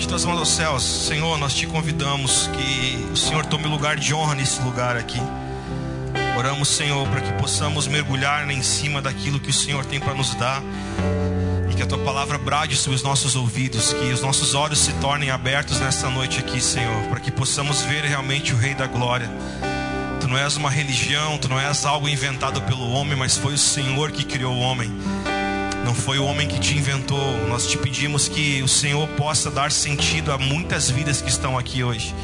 [0.00, 0.82] Levante tuas mãos aos céus.
[0.82, 5.20] Senhor, nós te convidamos que o Senhor tome lugar de honra nesse lugar aqui.
[6.38, 10.34] Oramos, Senhor, para que possamos mergulhar em cima daquilo que o Senhor tem para nos
[10.36, 10.62] dar.
[11.70, 14.92] E que a tua palavra brade sobre os nossos ouvidos, que os nossos olhos se
[14.94, 19.30] tornem abertos nessa noite aqui, Senhor, para que possamos ver realmente o Rei da Glória.
[20.18, 23.58] Tu não és uma religião, tu não és algo inventado pelo homem, mas foi o
[23.58, 24.90] Senhor que criou o homem.
[25.84, 27.46] Não foi o homem que te inventou.
[27.48, 31.82] Nós te pedimos que o Senhor possa dar sentido a muitas vidas que estão aqui
[31.82, 32.14] hoje.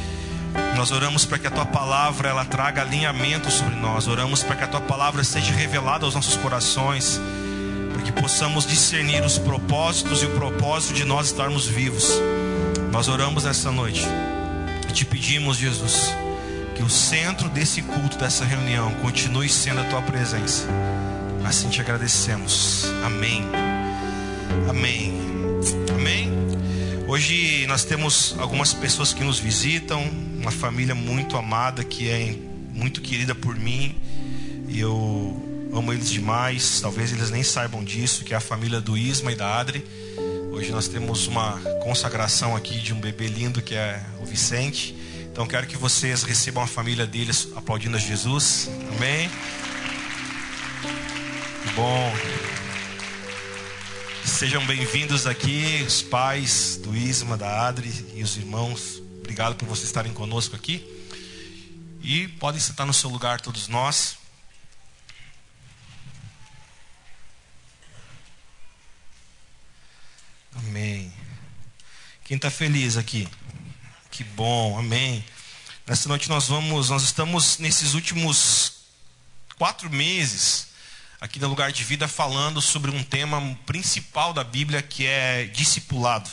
[0.75, 4.07] Nós oramos para que a tua palavra ela traga alinhamento sobre nós.
[4.07, 7.19] Oramos para que a tua palavra seja revelada aos nossos corações,
[7.93, 12.11] para que possamos discernir os propósitos e o propósito de nós estarmos vivos.
[12.91, 14.05] Nós oramos nessa noite
[14.87, 16.13] e te pedimos, Jesus,
[16.75, 20.67] que o centro desse culto, dessa reunião, continue sendo a tua presença.
[21.47, 22.83] Assim te agradecemos.
[23.05, 23.41] Amém.
[24.69, 25.13] Amém.
[25.95, 26.29] Amém.
[27.07, 30.03] Hoje nós temos algumas pessoas que nos visitam,
[30.37, 32.35] uma família muito amada que é
[32.73, 33.95] muito querida por mim.
[34.67, 36.81] E eu amo eles demais.
[36.81, 39.85] Talvez eles nem saibam disso, que é a família do Isma e da Adri.
[40.51, 44.93] Hoje nós temos uma consagração aqui de um bebê lindo que é o Vicente.
[45.31, 48.69] Então quero que vocês recebam a família deles aplaudindo a Jesus.
[48.97, 49.29] Amém.
[51.77, 52.11] Bom.
[54.25, 58.99] Sejam bem-vindos aqui, os pais do Isma, da Adri e os irmãos.
[59.19, 60.83] Obrigado por vocês estarem conosco aqui.
[62.01, 64.17] E podem sentar no seu lugar, todos nós.
[70.55, 71.13] Amém.
[72.23, 73.29] Quem está feliz aqui?
[74.09, 75.23] Que bom, amém.
[75.85, 78.77] Nessa noite nós vamos, nós estamos nesses últimos
[79.59, 80.66] quatro meses
[81.19, 86.29] aqui no Lugar de Vida falando sobre um tema principal da Bíblia que é discipulado.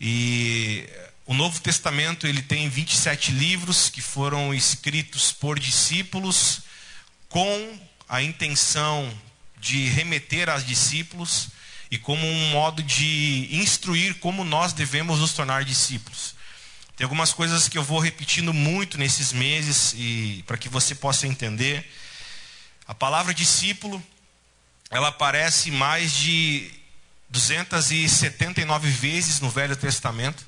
[0.00, 0.88] E
[1.24, 6.62] o Novo Testamento ele tem 27 livros que foram escritos por discípulos
[7.28, 9.12] com a intenção
[9.60, 11.48] de remeter aos discípulos
[11.90, 16.34] e como um modo de instruir como nós devemos nos tornar discípulos.
[16.96, 21.28] Tem algumas coisas que eu vou repetindo muito nesses meses e para que você possa
[21.28, 21.88] entender.
[22.88, 24.02] A palavra discípulo,
[24.90, 26.70] ela aparece mais de
[27.28, 30.46] 279 vezes no Velho Testamento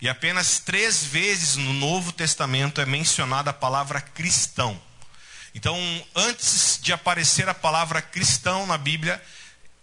[0.00, 4.80] e apenas três vezes no Novo Testamento é mencionada a palavra cristão.
[5.54, 5.78] Então,
[6.16, 9.22] antes de aparecer a palavra cristão na Bíblia,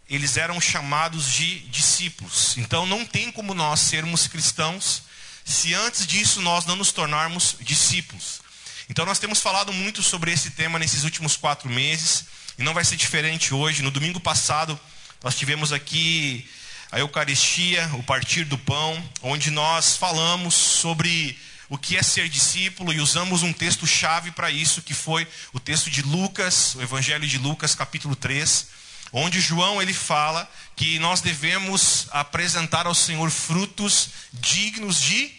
[0.09, 2.57] eles eram chamados de discípulos.
[2.57, 5.03] Então, não tem como nós sermos cristãos
[5.45, 8.41] se antes disso nós não nos tornarmos discípulos.
[8.89, 12.25] Então nós temos falado muito sobre esse tema nesses últimos quatro meses
[12.57, 13.83] e não vai ser diferente hoje.
[13.83, 14.77] No domingo passado
[15.23, 16.49] nós tivemos aqui
[16.91, 21.37] a Eucaristia, o partir do pão, onde nós falamos sobre
[21.69, 25.59] o que é ser discípulo e usamos um texto chave para isso, que foi o
[25.59, 28.69] texto de Lucas, o Evangelho de Lucas, capítulo 3,
[29.13, 35.31] onde João ele fala que nós devemos apresentar ao Senhor frutos dignos de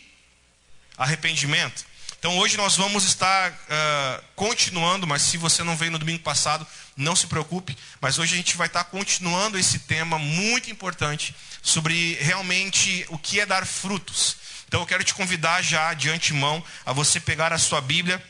[0.97, 1.90] arrependimento.
[2.21, 6.67] Então hoje nós vamos estar uh, continuando, mas se você não veio no domingo passado,
[6.95, 7.75] não se preocupe.
[7.99, 13.41] Mas hoje a gente vai estar continuando esse tema muito importante sobre realmente o que
[13.41, 14.37] é dar frutos.
[14.69, 18.23] Então eu quero te convidar já de antemão a você pegar a sua Bíblia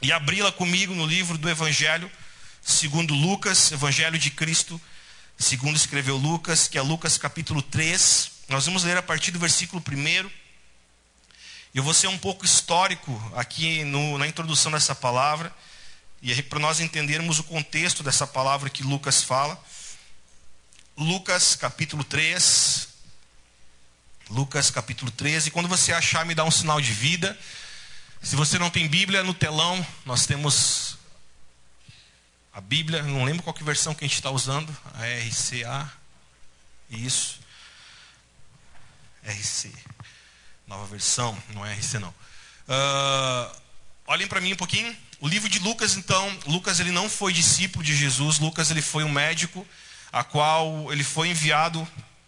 [0.00, 2.10] e abri-la comigo no livro do Evangelho,
[2.62, 4.80] segundo Lucas, Evangelho de Cristo,
[5.38, 8.30] segundo escreveu Lucas, que é Lucas capítulo 3.
[8.48, 10.39] Nós vamos ler a partir do versículo 1
[11.74, 15.54] eu vou ser um pouco histórico aqui no, na introdução dessa palavra,
[16.20, 19.62] e para nós entendermos o contexto dessa palavra que Lucas fala.
[20.96, 22.88] Lucas capítulo 3.
[24.28, 25.50] Lucas capítulo 13.
[25.50, 27.38] Quando você achar, me dá um sinal de vida.
[28.22, 30.98] Se você não tem Bíblia, no telão nós temos
[32.52, 33.02] a Bíblia.
[33.02, 34.76] Não lembro qual que versão que a gente está usando.
[34.94, 35.90] A RCA.
[36.90, 37.40] Isso.
[39.24, 39.72] RC.
[40.70, 42.10] Nova versão, não é RC não.
[42.10, 43.56] Uh,
[44.06, 44.96] olhem para mim um pouquinho.
[45.20, 48.38] O livro de Lucas, então, Lucas ele não foi discípulo de Jesus.
[48.38, 49.66] Lucas ele foi um médico,
[50.12, 51.86] a qual ele foi enviado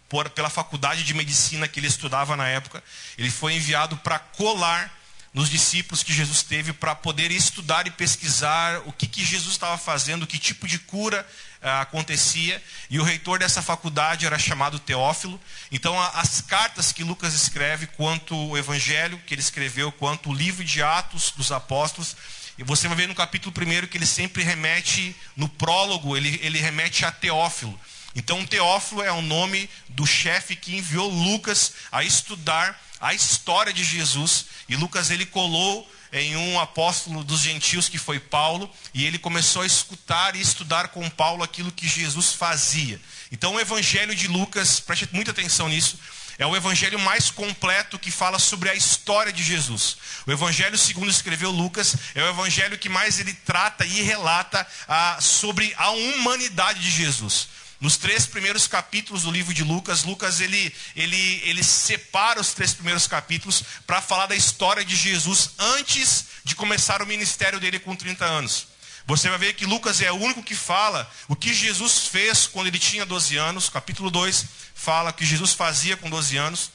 [0.09, 2.83] por, pela faculdade de medicina que ele estudava na época.
[3.17, 4.93] Ele foi enviado para colar
[5.33, 9.77] nos discípulos que Jesus teve para poder estudar e pesquisar o que, que Jesus estava
[9.77, 11.25] fazendo, que tipo de cura
[11.63, 12.61] acontecia.
[12.89, 15.39] E o reitor dessa faculdade era chamado Teófilo.
[15.71, 20.63] Então, as cartas que Lucas escreve, quanto o evangelho que ele escreveu, quanto o livro
[20.63, 22.15] de Atos dos Apóstolos,
[22.57, 26.59] e você vai ver no capítulo 1 que ele sempre remete, no prólogo, ele, ele
[26.59, 27.79] remete a Teófilo.
[28.15, 33.83] Então, Teófilo é o nome do chefe que enviou Lucas a estudar a história de
[33.83, 34.45] Jesus.
[34.69, 39.63] E Lucas ele colou em um apóstolo dos gentios que foi Paulo, e ele começou
[39.63, 43.01] a escutar e estudar com Paulo aquilo que Jesus fazia.
[43.31, 45.97] Então, o evangelho de Lucas, preste muita atenção nisso,
[46.37, 49.97] é o evangelho mais completo que fala sobre a história de Jesus.
[50.25, 55.17] O evangelho, segundo escreveu Lucas, é o evangelho que mais ele trata e relata ah,
[55.19, 57.47] sobre a humanidade de Jesus.
[57.83, 62.73] Nos três primeiros capítulos do livro de Lucas, Lucas ele, ele, ele separa os três
[62.73, 67.93] primeiros capítulos para falar da história de Jesus antes de começar o ministério dele com
[67.93, 68.67] 30 anos.
[69.05, 72.67] Você vai ver que Lucas é o único que fala o que Jesus fez quando
[72.67, 73.67] ele tinha 12 anos.
[73.67, 76.71] Capítulo 2 fala o que Jesus fazia com 12 anos.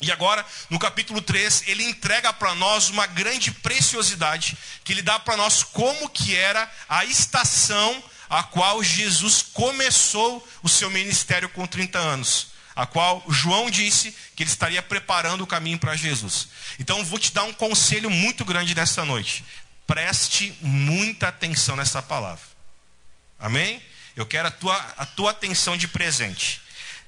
[0.00, 5.18] E agora, no capítulo 3, ele entrega para nós uma grande preciosidade, que ele dá
[5.18, 11.66] para nós como que era a estação a qual Jesus começou o seu ministério com
[11.66, 16.48] 30 anos, a qual João disse que ele estaria preparando o caminho para Jesus.
[16.78, 19.44] Então, vou te dar um conselho muito grande nessa noite.
[19.86, 22.44] Preste muita atenção nessa palavra.
[23.38, 23.82] Amém?
[24.14, 26.60] Eu quero a tua, a tua atenção de presente.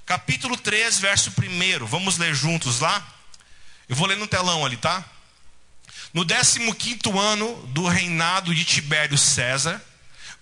[0.06, 1.86] Capítulo 3, verso 1.
[1.86, 3.06] Vamos ler juntos lá?
[3.88, 5.04] Eu vou ler no telão ali, tá?
[6.12, 6.60] No 15
[7.16, 9.80] ano do reinado de Tibério César,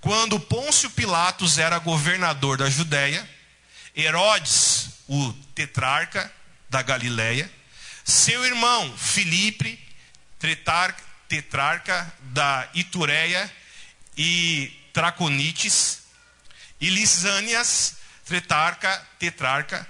[0.01, 3.29] quando Pôncio Pilatos era governador da Judéia,
[3.97, 6.33] Herodes, o tetrarca
[6.69, 7.51] da Galiléia,
[8.05, 9.79] seu irmão Filipe,
[10.39, 13.53] tetrarca, da Itureia
[14.17, 16.05] e Traconites,
[16.81, 19.87] e Lisânias, tetrarca, tetrarca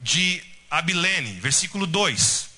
[0.00, 2.48] de Abilene, versículo 2.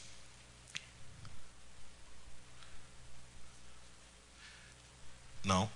[5.43, 5.74] Não.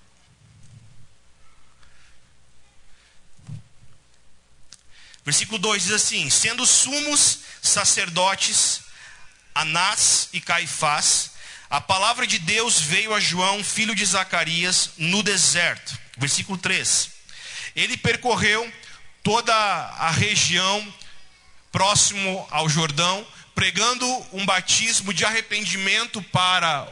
[5.29, 8.81] Versículo 2 diz assim: Sendo sumos sacerdotes
[9.55, 11.33] Anás e Caifás,
[11.69, 15.99] a palavra de Deus veio a João, filho de Zacarias, no deserto.
[16.17, 17.11] Versículo 3.
[17.77, 18.73] Ele percorreu
[19.23, 20.95] toda a região
[21.71, 26.89] próximo ao Jordão, pregando um batismo de arrependimento para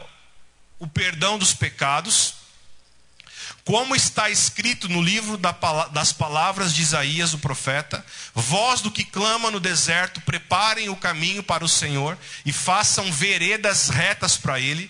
[0.77, 2.35] o perdão dos pecados
[3.67, 5.37] como está escrito no livro
[5.91, 8.03] das palavras de Isaías, o profeta:
[8.33, 13.89] Voz do que clama no deserto, preparem o caminho para o Senhor e façam veredas
[13.89, 14.89] retas para ele.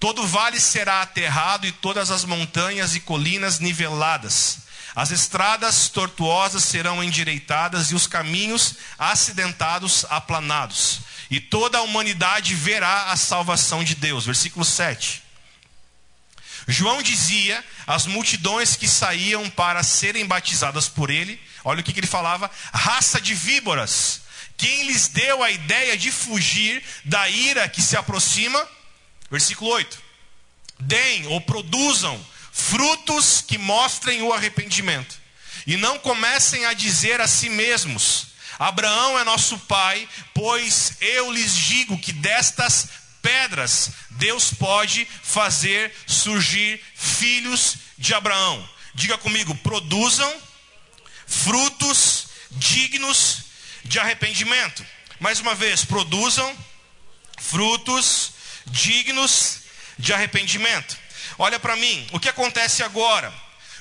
[0.00, 4.60] Todo vale será aterrado e todas as montanhas e colinas niveladas.
[4.94, 11.00] As estradas tortuosas serão endireitadas e os caminhos acidentados aplanados.
[11.30, 14.24] E toda a humanidade verá a salvação de Deus.
[14.24, 15.25] Versículo 7.
[16.66, 22.00] João dizia às multidões que saíam para serem batizadas por ele, olha o que, que
[22.00, 24.22] ele falava: raça de víboras,
[24.56, 28.66] quem lhes deu a ideia de fugir da ira que se aproxima?
[29.30, 30.02] Versículo 8:
[30.80, 35.16] deem ou produzam frutos que mostrem o arrependimento,
[35.66, 38.28] e não comecem a dizer a si mesmos:
[38.58, 42.88] Abraão é nosso pai, pois eu lhes digo que destas
[43.26, 48.68] pedras, Deus pode fazer surgir filhos de Abraão.
[48.94, 50.32] Diga comigo: produzam
[51.26, 53.38] frutos dignos
[53.84, 54.86] de arrependimento.
[55.18, 56.56] Mais uma vez, produzam
[57.36, 58.32] frutos
[58.66, 59.62] dignos
[59.98, 60.96] de arrependimento.
[61.36, 63.34] Olha para mim, o que acontece agora?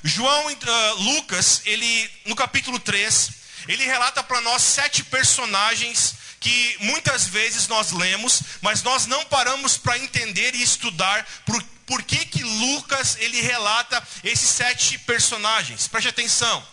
[0.04, 3.30] João uh, Lucas, ele no capítulo 3,
[3.68, 9.78] ele relata para nós sete personagens que muitas vezes nós lemos, mas nós não paramos
[9.78, 15.88] para entender e estudar por, por que, que Lucas ele relata esses sete personagens.
[15.88, 16.64] Preste atenção.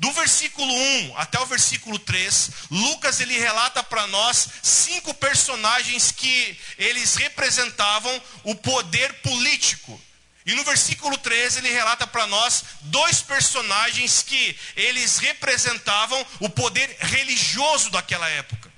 [0.00, 6.58] Do versículo 1 até o versículo 3, Lucas ele relata para nós cinco personagens que
[6.76, 10.00] eles representavam o poder político.
[10.44, 16.96] E no versículo 13 ele relata para nós dois personagens que eles representavam o poder
[16.98, 18.69] religioso daquela época.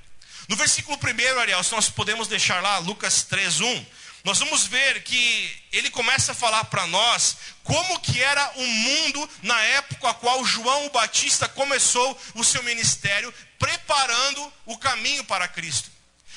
[0.49, 3.87] No versículo 1, Ariel, se nós podemos deixar lá, Lucas 3:1,
[4.25, 9.31] nós vamos ver que ele começa a falar para nós como que era o mundo
[9.43, 15.49] na época a qual João o Batista começou o seu ministério, preparando o caminho para
[15.49, 15.91] Cristo.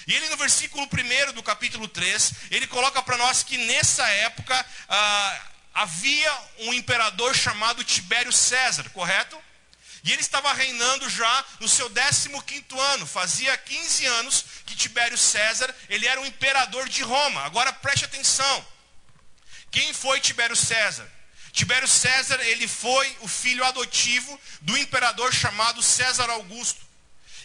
[0.08, 4.66] E ele no versículo 1 do capítulo 3, ele coloca para nós que nessa época
[4.90, 5.42] ah,
[5.74, 9.38] havia um imperador chamado Tibério César, correto?
[10.06, 13.08] E ele estava reinando já no seu 15º ano.
[13.08, 17.42] Fazia 15 anos que Tibério César, ele era o imperador de Roma.
[17.42, 18.66] Agora preste atenção.
[19.72, 21.12] Quem foi Tibério César?
[21.52, 26.86] Tibério César, ele foi o filho adotivo do imperador chamado César Augusto.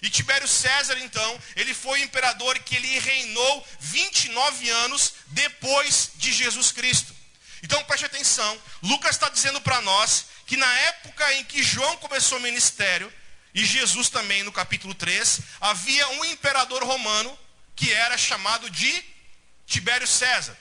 [0.02, 6.30] E Tibério César, então, ele foi o imperador que ele reinou 29 anos depois de
[6.30, 7.14] Jesus Cristo.
[7.62, 12.36] Então preste atenção, Lucas está dizendo para nós que na época em que João começou
[12.38, 13.12] o ministério,
[13.54, 17.38] e Jesus também no capítulo 3, havia um imperador romano
[17.76, 19.04] que era chamado de
[19.64, 20.58] Tibério César.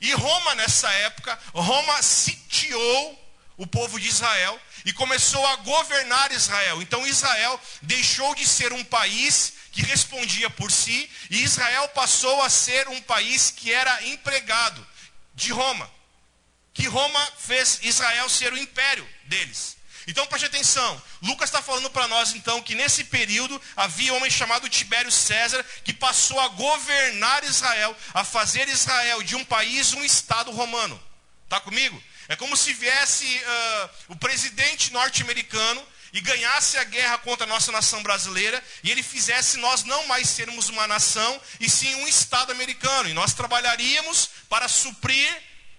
[0.00, 6.82] E Roma, nessa época, Roma sitiou o povo de Israel e começou a governar Israel.
[6.82, 12.50] Então Israel deixou de ser um país que respondia por si, e Israel passou a
[12.50, 14.84] ser um país que era empregado
[15.32, 15.88] de Roma.
[16.76, 19.76] Que Roma fez Israel ser o império deles.
[20.06, 24.30] Então preste atenção, Lucas está falando para nós então que nesse período havia um homem
[24.30, 30.04] chamado Tibério César que passou a governar Israel, a fazer Israel de um país um
[30.04, 31.02] estado romano.
[31.44, 32.00] Está comigo?
[32.28, 37.72] É como se viesse uh, o presidente norte-americano e ganhasse a guerra contra a nossa
[37.72, 42.52] nação brasileira e ele fizesse nós não mais sermos uma nação e sim um estado
[42.52, 45.28] americano e nós trabalharíamos para suprir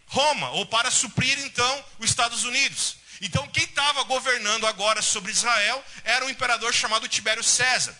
[0.07, 2.97] Roma ou para suprir então os Estados Unidos.
[3.21, 7.97] Então, quem estava governando agora sobre Israel era um imperador chamado Tibério César.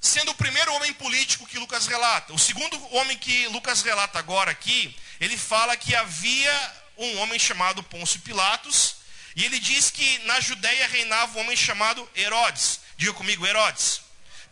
[0.00, 2.32] Sendo o primeiro homem político que Lucas relata.
[2.32, 7.82] O segundo homem que Lucas relata agora aqui, ele fala que havia um homem chamado
[7.82, 8.96] Pôncio Pilatos,
[9.34, 12.80] e ele diz que na Judéia reinava um homem chamado Herodes.
[12.96, 14.00] Diga comigo, Herodes.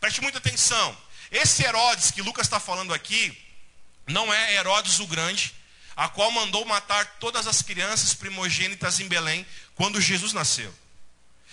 [0.00, 0.96] Preste muita atenção.
[1.30, 3.36] Esse Herodes que Lucas está falando aqui,
[4.06, 5.54] não é Herodes o Grande,
[5.96, 10.74] a qual mandou matar todas as crianças primogênitas em Belém quando Jesus nasceu.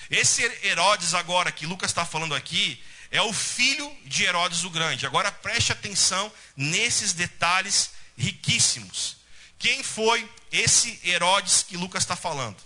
[0.10, 2.82] Esse Herodes agora que Lucas está falando aqui
[3.12, 5.06] é o filho de Herodes o Grande.
[5.06, 9.18] Agora preste atenção nesses detalhes riquíssimos.
[9.60, 12.58] Quem foi esse Herodes que Lucas está falando?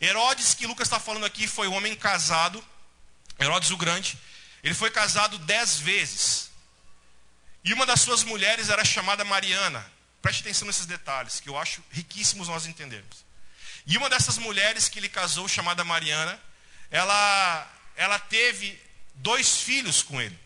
[0.00, 2.64] Herodes que Lucas está falando aqui foi um homem casado,
[3.38, 4.18] Herodes o Grande.
[4.62, 6.50] Ele foi casado dez vezes.
[7.64, 9.93] E uma das suas mulheres era chamada Mariana.
[10.24, 13.26] Preste atenção nesses detalhes, que eu acho riquíssimos nós entendermos.
[13.86, 16.40] E uma dessas mulheres que ele casou, chamada Mariana,
[16.90, 18.80] ela, ela teve
[19.16, 20.38] dois filhos com ele.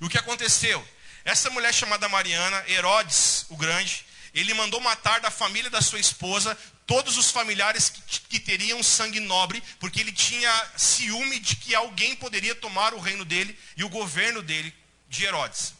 [0.00, 0.86] E o que aconteceu?
[1.24, 6.56] Essa mulher chamada Mariana, Herodes o Grande, ele mandou matar da família da sua esposa
[6.86, 12.14] todos os familiares que, que, teriam sangue nobre, porque ele tinha ciúme de que alguém
[12.14, 14.72] poderia tomar o reino dele e o governo dele,
[15.08, 15.77] de Herodes.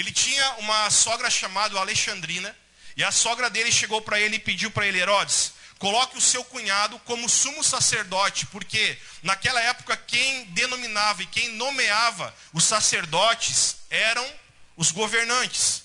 [0.00, 2.56] Ele tinha uma sogra chamada Alexandrina,
[2.96, 6.42] e a sogra dele chegou para ele e pediu para ele, Herodes, coloque o seu
[6.42, 14.26] cunhado como sumo sacerdote, porque naquela época quem denominava e quem nomeava os sacerdotes eram
[14.74, 15.82] os governantes.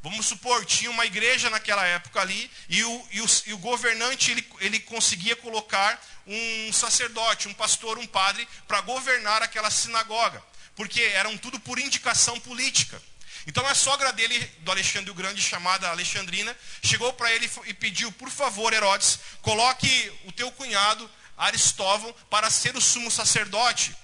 [0.00, 4.30] Vamos supor, tinha uma igreja naquela época ali, e o, e o, e o governante
[4.30, 10.40] ele, ele conseguia colocar um sacerdote, um pastor, um padre, para governar aquela sinagoga,
[10.76, 13.09] porque eram tudo por indicação política.
[13.46, 18.12] Então a sogra dele, do Alexandre o Grande, chamada Alexandrina, chegou para ele e pediu,
[18.12, 23.96] por favor, Herodes, coloque o teu cunhado, Aristóvão, para ser o sumo sacerdote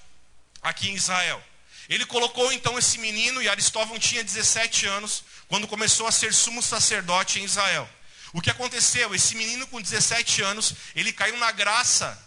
[0.63, 1.43] aqui em Israel.
[1.89, 6.63] Ele colocou então esse menino, e Aristóvão tinha 17 anos, quando começou a ser sumo
[6.63, 7.89] sacerdote em Israel.
[8.33, 9.15] O que aconteceu?
[9.15, 12.21] Esse menino com 17 anos, ele caiu na graça,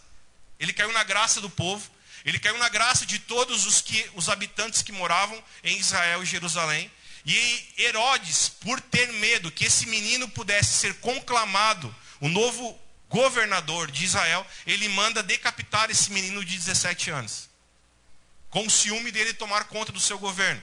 [0.59, 1.89] ele caiu na graça do povo,
[2.23, 6.25] ele caiu na graça de todos os, que, os habitantes que moravam em Israel e
[6.25, 6.91] Jerusalém.
[7.25, 14.05] E Herodes, por ter medo que esse menino pudesse ser conclamado o novo governador de
[14.05, 17.49] Israel, ele manda decapitar esse menino de 17 anos.
[18.49, 20.61] Com o ciúme dele tomar conta do seu governo.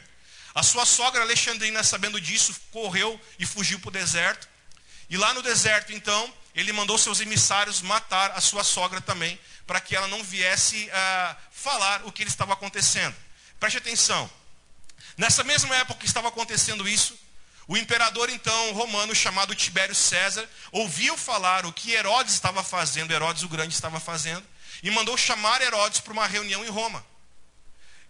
[0.54, 4.48] A sua sogra Alexandrina, sabendo disso, correu e fugiu para o deserto.
[5.10, 9.80] E lá no deserto, então, ele mandou seus emissários matar a sua sogra também, para
[9.80, 13.14] que ela não viesse a falar o que estava acontecendo.
[13.60, 14.30] Preste atenção.
[15.16, 17.18] Nessa mesma época que estava acontecendo isso,
[17.66, 23.42] o imperador então romano chamado Tibério César ouviu falar o que Herodes estava fazendo, Herodes
[23.42, 24.46] o Grande estava fazendo,
[24.82, 27.04] e mandou chamar Herodes para uma reunião em Roma.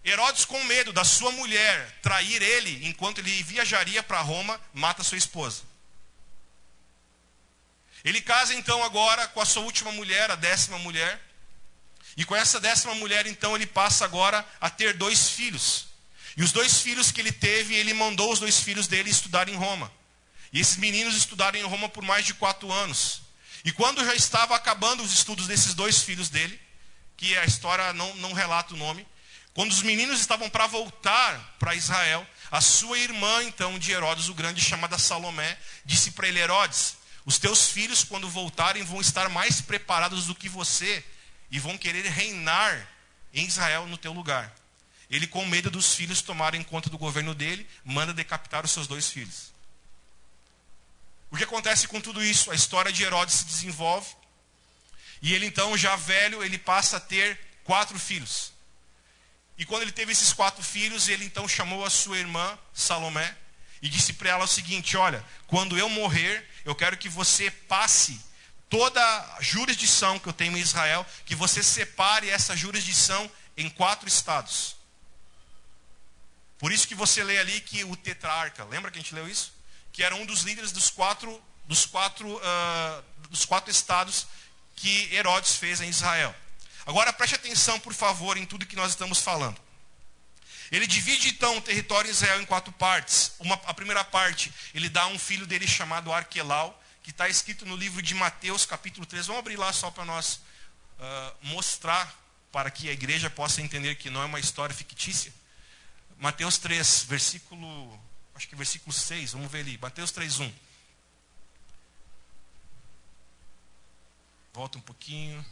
[0.04, 5.18] Herodes, com medo da sua mulher trair ele enquanto ele viajaria para Roma, mata sua
[5.18, 5.62] esposa.
[8.04, 11.20] Ele casa então agora com a sua última mulher, a décima mulher.
[12.16, 15.88] E com essa décima mulher, então, ele passa agora a ter dois filhos.
[16.36, 19.56] E os dois filhos que ele teve, ele mandou os dois filhos dele estudar em
[19.56, 19.90] Roma.
[20.52, 23.22] E esses meninos estudaram em Roma por mais de quatro anos.
[23.64, 26.60] E quando já estava acabando os estudos desses dois filhos dele,
[27.16, 29.06] que a história não, não relata o nome,
[29.54, 34.34] quando os meninos estavam para voltar para Israel, a sua irmã, então, de Herodes o
[34.34, 39.62] Grande, chamada Salomé, disse para ele: Herodes, os teus filhos, quando voltarem, vão estar mais
[39.62, 41.02] preparados do que você
[41.50, 42.86] e vão querer reinar
[43.32, 44.54] em Israel no teu lugar.
[45.10, 49.08] Ele, com medo dos filhos tomarem conta do governo dele, manda decapitar os seus dois
[49.08, 49.52] filhos.
[51.30, 52.50] O que acontece com tudo isso?
[52.50, 54.08] A história de Herodes se desenvolve.
[55.22, 58.52] E ele, então, já velho, ele passa a ter quatro filhos.
[59.58, 63.34] E quando ele teve esses quatro filhos, ele então chamou a sua irmã, Salomé,
[63.80, 68.20] e disse para ela o seguinte: Olha, quando eu morrer, eu quero que você passe
[68.68, 74.06] toda a jurisdição que eu tenho em Israel, que você separe essa jurisdição em quatro
[74.06, 74.75] estados.
[76.58, 79.52] Por isso que você lê ali que o tetrarca, lembra que a gente leu isso?
[79.92, 84.26] Que era um dos líderes dos quatro, dos quatro, uh, dos quatro estados
[84.74, 86.34] que Herodes fez em Israel.
[86.86, 89.60] Agora preste atenção, por favor, em tudo que nós estamos falando.
[90.70, 93.32] Ele divide então o território de Israel em quatro partes.
[93.38, 97.64] Uma, a primeira parte, ele dá a um filho dele chamado Arquelau, que está escrito
[97.64, 99.26] no livro de Mateus, capítulo 3.
[99.26, 100.40] Vamos abrir lá só para nós
[100.98, 102.12] uh, mostrar,
[102.50, 105.32] para que a igreja possa entender que não é uma história fictícia.
[106.18, 108.00] Mateus 3, versículo,
[108.34, 109.78] acho que versículo 6, vamos ver ali.
[109.78, 110.52] Mateus 3, 1.
[114.52, 115.44] Volta um pouquinho.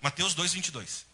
[0.00, 1.06] Mateus 2, 22.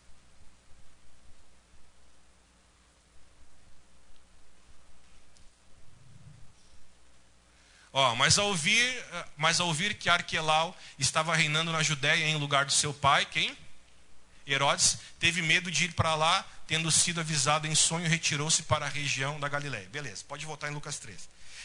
[7.92, 9.04] Ó, mas ao ouvir,
[9.36, 13.54] mas ao ouvir que Arquelau estava reinando na Judéia em lugar do seu pai, quem?
[14.46, 18.88] Herodes, teve medo de ir para lá, tendo sido avisado em sonho, retirou-se para a
[18.88, 19.88] região da Galiléia.
[19.90, 21.18] Beleza, pode voltar em Lucas 13.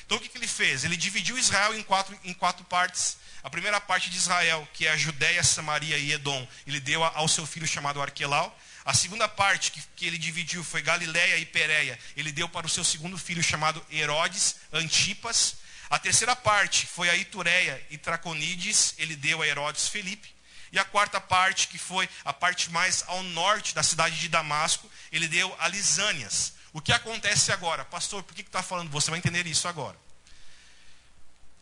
[0.06, 0.86] Então o que, que ele fez?
[0.86, 3.18] Ele dividiu Israel em quatro, em quatro partes.
[3.44, 7.28] A primeira parte de Israel, que é a Judéia, Samaria e Edom, ele deu ao
[7.28, 8.58] seu filho chamado Arquelau.
[8.86, 12.00] A segunda parte que, que ele dividiu foi Galiléia e Pérea.
[12.16, 15.58] Ele deu para o seu segundo filho chamado Herodes Antipas.
[15.90, 18.96] A terceira parte foi a Itureia e Traconides.
[18.98, 20.37] Ele deu a Herodes Felipe.
[20.72, 24.90] E a quarta parte, que foi a parte mais ao norte da cidade de Damasco,
[25.12, 26.54] ele deu a Lisânias.
[26.74, 27.86] O que acontece agora?
[27.86, 28.90] Pastor, por que está falando?
[28.92, 29.98] Você vai entender isso agora.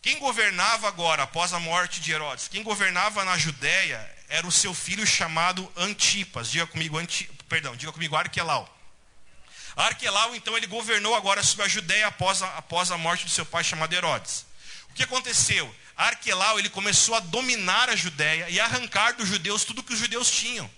[0.01, 3.97] Quem governava agora, após a morte de Herodes, quem governava na Judéia
[4.29, 6.51] era o seu filho chamado Antipas.
[6.51, 8.71] Diga comigo, Anti, perdão, diga comigo Arquelau.
[9.75, 13.45] Arquelau, então, ele governou agora sobre a Judéia após a, após a morte do seu
[13.45, 14.45] pai chamado Herodes.
[14.89, 15.73] O que aconteceu?
[15.95, 20.29] Arquelau, ele começou a dominar a Judéia e arrancar dos judeus tudo que os judeus
[20.29, 20.69] tinham.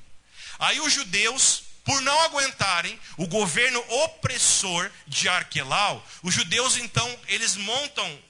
[0.60, 7.56] Aí os judeus por não aguentarem o governo opressor de Arquelau, os judeus então, eles
[7.56, 8.24] montam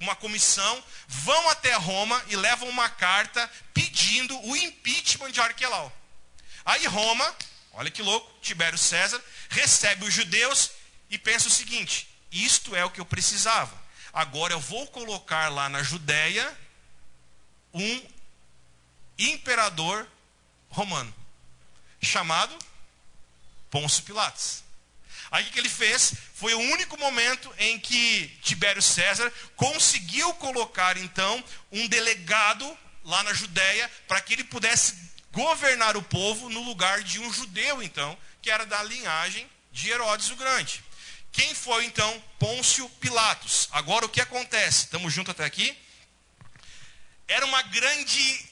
[0.00, 5.96] uma comissão, vão até Roma e levam uma carta pedindo o impeachment de Arquelau.
[6.64, 7.32] Aí Roma,
[7.74, 10.72] olha que louco, Tibério César, recebe os judeus
[11.08, 13.85] e pensa o seguinte: isto é o que eu precisava.
[14.16, 16.58] Agora eu vou colocar lá na Judéia
[17.74, 18.02] um
[19.18, 20.08] imperador
[20.70, 21.14] romano
[22.00, 22.58] chamado
[23.70, 24.64] Pôncio Pilatos.
[25.30, 26.14] Aí o que ele fez?
[26.32, 32.66] Foi o único momento em que Tibério César conseguiu colocar então um delegado
[33.04, 34.94] lá na Judéia para que ele pudesse
[35.30, 40.30] governar o povo no lugar de um judeu então, que era da linhagem de Herodes
[40.30, 40.85] o Grande.
[41.36, 43.68] Quem foi então Pôncio Pilatos?
[43.70, 44.84] Agora o que acontece?
[44.84, 45.76] Estamos juntos até aqui?
[47.28, 48.42] Era uma grande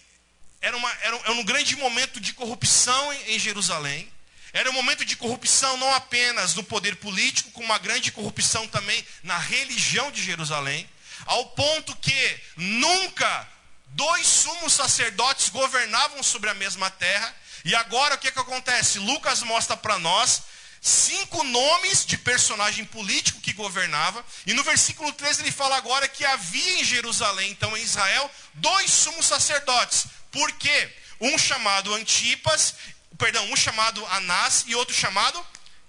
[0.60, 4.12] era, uma, era, um, era um grande momento de corrupção em, em Jerusalém.
[4.52, 9.02] Era um momento de corrupção não apenas no poder político, como uma grande corrupção também
[9.22, 10.86] na religião de Jerusalém,
[11.24, 13.48] ao ponto que nunca
[13.86, 17.34] dois sumos sacerdotes governavam sobre a mesma terra.
[17.64, 18.98] E agora o que, que acontece?
[18.98, 20.42] Lucas mostra para nós
[20.84, 24.24] cinco nomes de personagem político que governava.
[24.46, 28.90] E no versículo 13 ele fala agora que havia em Jerusalém, então em Israel, dois
[28.90, 30.06] sumos sacerdotes.
[30.30, 30.92] Por quê?
[31.20, 32.74] Um chamado Antipas
[33.16, 35.44] perdão, um chamado Anás e outro chamado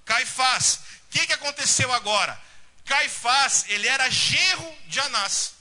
[0.06, 0.80] Caifás.
[1.08, 2.40] O que, que aconteceu agora?
[2.86, 5.54] Caifás, ele era genro de Anás.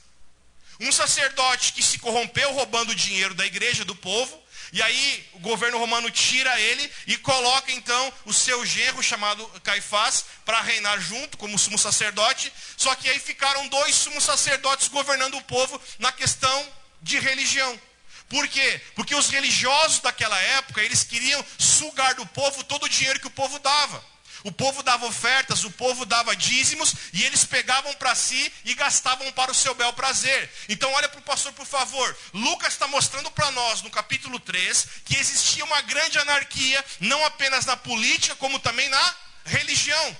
[0.79, 4.41] Um sacerdote que se corrompeu roubando dinheiro da igreja, do povo,
[4.73, 10.25] e aí o governo romano tira ele e coloca então o seu genro chamado Caifás
[10.43, 12.51] para reinar junto como sumo sacerdote.
[12.77, 16.67] Só que aí ficaram dois sumos sacerdotes governando o povo na questão
[17.01, 17.79] de religião.
[18.27, 18.81] Por quê?
[18.95, 23.31] Porque os religiosos daquela época, eles queriam sugar do povo todo o dinheiro que o
[23.31, 24.14] povo dava.
[24.45, 29.31] O povo dava ofertas, o povo dava dízimos e eles pegavam para si e gastavam
[29.31, 30.53] para o seu bel prazer.
[30.69, 32.15] Então, olha para o pastor, por favor.
[32.31, 37.65] Lucas está mostrando para nós, no capítulo 3, que existia uma grande anarquia, não apenas
[37.65, 40.17] na política, como também na religião.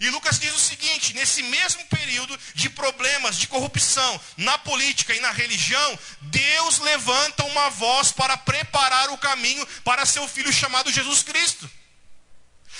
[0.00, 5.20] E Lucas diz o seguinte: nesse mesmo período de problemas, de corrupção na política e
[5.20, 11.22] na religião, Deus levanta uma voz para preparar o caminho para seu filho chamado Jesus
[11.22, 11.70] Cristo.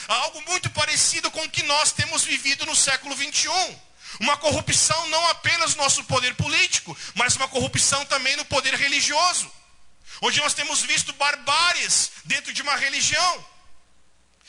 [0.09, 3.81] Algo muito parecido com o que nós temos vivido no século 21.
[4.21, 9.51] Uma corrupção não apenas no nosso poder político, mas uma corrupção também no poder religioso.
[10.23, 13.45] Onde nós temos visto barbáries dentro de uma religião.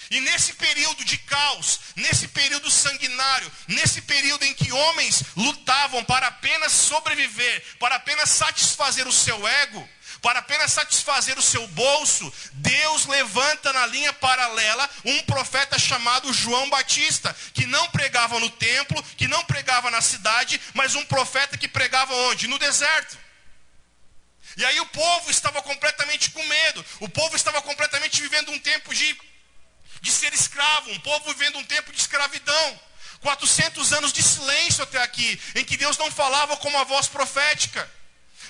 [0.09, 6.27] E nesse período de caos, nesse período sanguinário, nesse período em que homens lutavam para
[6.27, 9.89] apenas sobreviver, para apenas satisfazer o seu ego,
[10.21, 16.69] para apenas satisfazer o seu bolso, Deus levanta na linha paralela um profeta chamado João
[16.69, 21.67] Batista, que não pregava no templo, que não pregava na cidade, mas um profeta que
[21.67, 22.47] pregava onde?
[22.47, 23.17] No deserto.
[24.55, 28.93] E aí o povo estava completamente com medo, o povo estava completamente vivendo um tempo
[28.93, 29.15] de
[30.01, 32.79] de ser escravo, um povo vivendo um tempo de escravidão.
[33.21, 37.89] 400 anos de silêncio até aqui, em que Deus não falava com uma voz profética.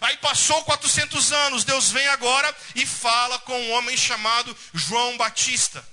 [0.02, 5.88] Aí passou 400 anos, Deus vem agora e fala com um homem chamado João Batista.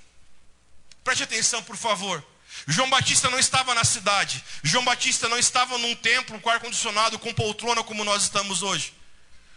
[1.03, 2.23] Preste atenção, por favor.
[2.67, 4.43] João Batista não estava na cidade.
[4.63, 8.93] João Batista não estava num templo com ar-condicionado, com poltrona como nós estamos hoje.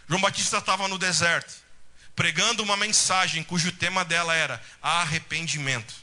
[0.07, 1.69] João Batista estava no deserto
[2.19, 5.93] pregando uma mensagem cujo tema dela era arrependimento.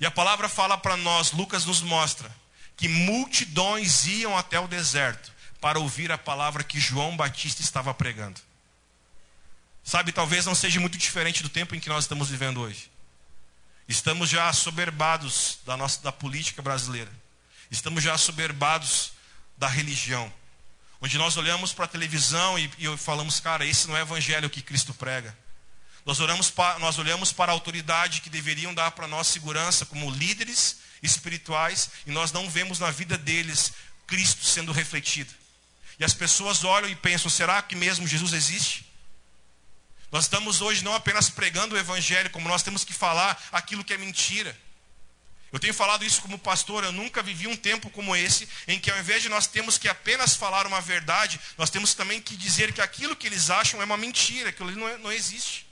[0.00, 2.34] E a palavra fala para nós, Lucas nos mostra,
[2.74, 8.40] que multidões iam até o deserto para ouvir a palavra que João Batista estava pregando.
[9.82, 12.90] Sabe, talvez não seja muito diferente do tempo em que nós estamos vivendo hoje.
[13.88, 17.10] Estamos já assoberbados da nossa da política brasileira.
[17.70, 19.12] Estamos já assoberbados
[19.56, 20.32] da religião.
[21.00, 24.50] Onde nós olhamos para a televisão e, e, falamos, cara, esse não é o evangelho
[24.50, 25.36] que Cristo prega.
[26.04, 30.10] Nós, oramos pa, nós olhamos para a autoridade que deveriam dar para nós segurança como
[30.10, 33.72] líderes espirituais e nós não vemos na vida deles
[34.06, 35.32] Cristo sendo refletido.
[35.98, 38.86] E as pessoas olham e pensam, será que mesmo Jesus existe?
[40.10, 43.92] Nós estamos hoje não apenas pregando o evangelho, como nós temos que falar aquilo que
[43.92, 44.56] é mentira.
[45.52, 48.90] Eu tenho falado isso como pastor, eu nunca vivi um tempo como esse, em que
[48.90, 52.72] ao invés de nós temos que apenas falar uma verdade, nós temos também que dizer
[52.72, 55.67] que aquilo que eles acham é uma mentira, aquilo não, é, não existe.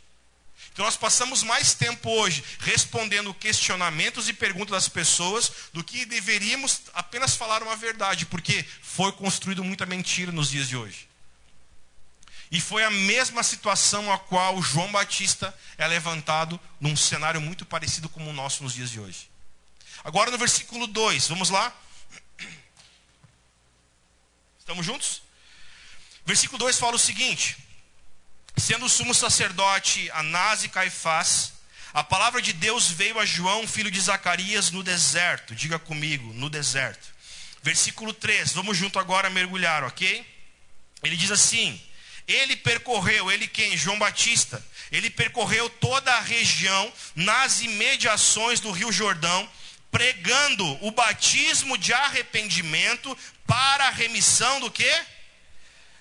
[0.77, 6.83] Então nós passamos mais tempo hoje respondendo questionamentos e perguntas das pessoas do que deveríamos
[6.93, 11.09] apenas falar uma verdade, porque foi construído muita mentira nos dias de hoje.
[12.51, 18.07] E foi a mesma situação a qual João Batista é levantado num cenário muito parecido
[18.11, 19.31] com o nosso nos dias de hoje.
[20.05, 21.75] Agora no versículo 2, vamos lá?
[24.59, 25.23] Estamos juntos?
[26.27, 27.66] Versículo 2 fala o seguinte:
[28.57, 31.53] Sendo o sumo sacerdote Anás e Caifás,
[31.93, 35.55] a palavra de Deus veio a João, filho de Zacarias, no deserto.
[35.55, 37.07] Diga comigo, no deserto.
[37.63, 40.27] Versículo 3, vamos junto agora mergulhar, ok?
[41.03, 41.81] Ele diz assim:
[42.27, 43.77] Ele percorreu, ele quem?
[43.77, 44.65] João Batista.
[44.91, 49.49] Ele percorreu toda a região nas imediações do Rio Jordão
[49.91, 53.17] pregando o batismo de arrependimento
[53.47, 55.05] para a remissão do quê?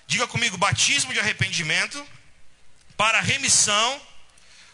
[0.06, 2.06] Diga comigo, batismo de arrependimento
[2.96, 4.00] para a remissão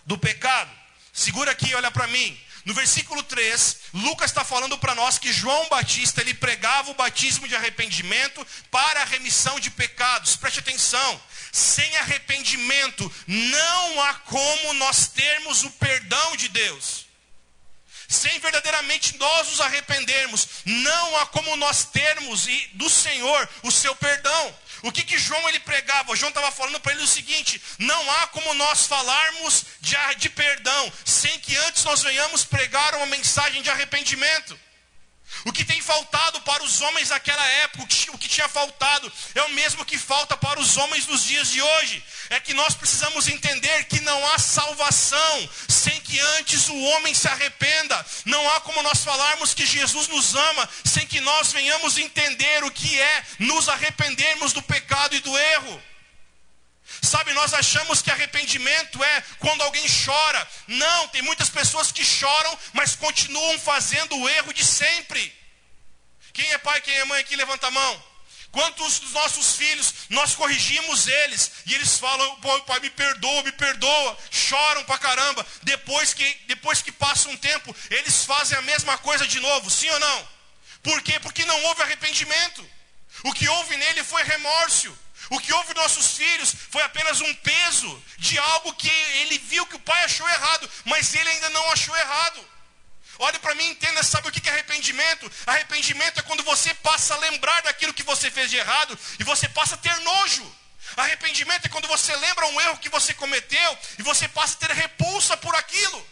[0.06, 0.70] do pecado.
[1.12, 2.38] Segura aqui, olha para mim.
[2.64, 7.48] No versículo 3, Lucas está falando para nós que João Batista ele pregava o batismo
[7.48, 10.36] de arrependimento para a remissão de pecados.
[10.36, 11.20] Preste atenção.
[11.50, 17.01] Sem arrependimento não há como nós termos o perdão de Deus
[18.12, 24.54] sem verdadeiramente nós nos arrependermos, não há como nós termos do Senhor o seu perdão.
[24.82, 26.14] O que, que João ele pregava?
[26.16, 30.92] João estava falando para ele o seguinte: não há como nós falarmos de, de perdão
[31.04, 34.58] sem que antes nós venhamos pregar uma mensagem de arrependimento.
[35.44, 39.50] O que tem faltado para os homens daquela época, o que tinha faltado, é o
[39.50, 42.02] mesmo que falta para os homens dos dias de hoje.
[42.30, 47.28] É que nós precisamos entender que não há salvação sem que antes o homem se
[47.28, 48.06] arrependa.
[48.24, 52.70] Não há como nós falarmos que Jesus nos ama sem que nós venhamos entender o
[52.70, 55.91] que é nos arrependermos do pecado e do erro.
[57.02, 60.48] Sabe, nós achamos que arrependimento é quando alguém chora.
[60.68, 65.34] Não, tem muitas pessoas que choram, mas continuam fazendo o erro de sempre.
[66.32, 68.04] Quem é pai, quem é mãe aqui, levanta a mão.
[68.52, 74.18] Quantos dos nossos filhos nós corrigimos eles e eles falam, pai, me perdoa, me perdoa,
[74.30, 75.44] choram pra caramba.
[75.62, 79.90] Depois que, depois que passa um tempo, eles fazem a mesma coisa de novo, sim
[79.90, 80.28] ou não?
[80.82, 81.18] Por quê?
[81.18, 82.68] Porque não houve arrependimento.
[83.24, 84.96] O que houve nele foi remorso.
[85.30, 89.76] O que houve nossos filhos foi apenas um peso de algo que ele viu que
[89.76, 92.48] o pai achou errado, mas ele ainda não achou errado.
[93.18, 95.30] Olhe para mim entenda, sabe o que é arrependimento?
[95.46, 99.48] Arrependimento é quando você passa a lembrar daquilo que você fez de errado e você
[99.48, 100.56] passa a ter nojo.
[100.96, 104.74] Arrependimento é quando você lembra um erro que você cometeu e você passa a ter
[104.74, 106.11] repulsa por aquilo.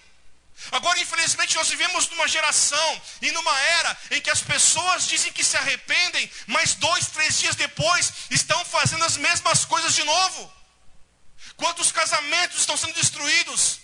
[0.72, 5.44] Agora, infelizmente, nós vivemos numa geração e numa era em que as pessoas dizem que
[5.44, 10.52] se arrependem, mas dois, três dias depois estão fazendo as mesmas coisas de novo.
[11.56, 13.80] Quantos casamentos estão sendo destruídos?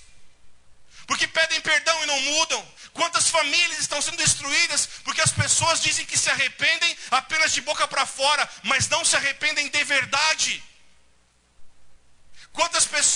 [1.07, 2.77] Porque pedem perdão e não mudam.
[2.93, 7.87] Quantas famílias estão sendo destruídas porque as pessoas dizem que se arrependem apenas de boca
[7.87, 10.26] para fora, mas não se arrependem de verdade.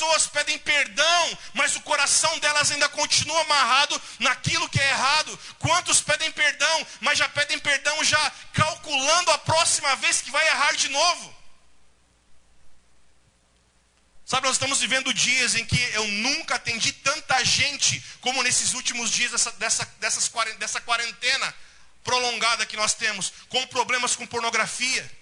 [0.01, 5.39] Pessoas pedem perdão, mas o coração delas ainda continua amarrado naquilo que é errado?
[5.59, 10.73] Quantos pedem perdão, mas já pedem perdão já calculando a próxima vez que vai errar
[10.73, 11.37] de novo?
[14.25, 19.11] Sabe, nós estamos vivendo dias em que eu nunca atendi tanta gente como nesses últimos
[19.11, 21.55] dias dessa, dessa, dessas, dessa quarentena
[22.03, 25.20] prolongada que nós temos, com problemas com pornografia.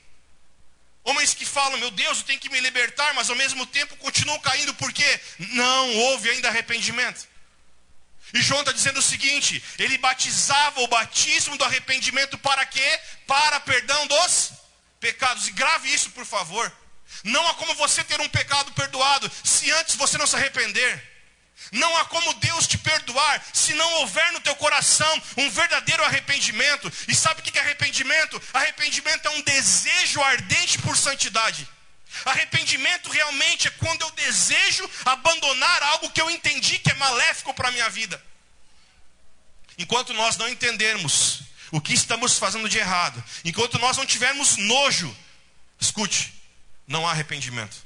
[1.08, 4.38] Homens que falam, meu Deus, eu tenho que me libertar, mas ao mesmo tempo continuam
[4.40, 7.26] caindo, porque não houve ainda arrependimento.
[8.34, 13.00] E João está dizendo o seguinte: ele batizava o batismo do arrependimento para quê?
[13.26, 14.52] Para perdão dos
[15.00, 15.48] pecados.
[15.48, 16.70] E grave isso, por favor.
[17.24, 21.02] Não há como você ter um pecado perdoado se antes você não se arrepender.
[21.72, 26.90] Não há como Deus te perdoar se não houver no teu coração um verdadeiro arrependimento.
[27.06, 28.40] E sabe o que é arrependimento?
[28.54, 31.68] Arrependimento é um desejo ardente por santidade.
[32.24, 37.68] Arrependimento realmente é quando eu desejo abandonar algo que eu entendi que é maléfico para
[37.68, 38.22] a minha vida.
[39.76, 45.14] Enquanto nós não entendermos o que estamos fazendo de errado, enquanto nós não tivermos nojo,
[45.78, 46.32] escute,
[46.86, 47.76] não há arrependimento.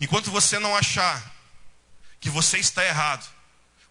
[0.00, 1.39] Enquanto você não achar
[2.20, 3.26] que você está errado,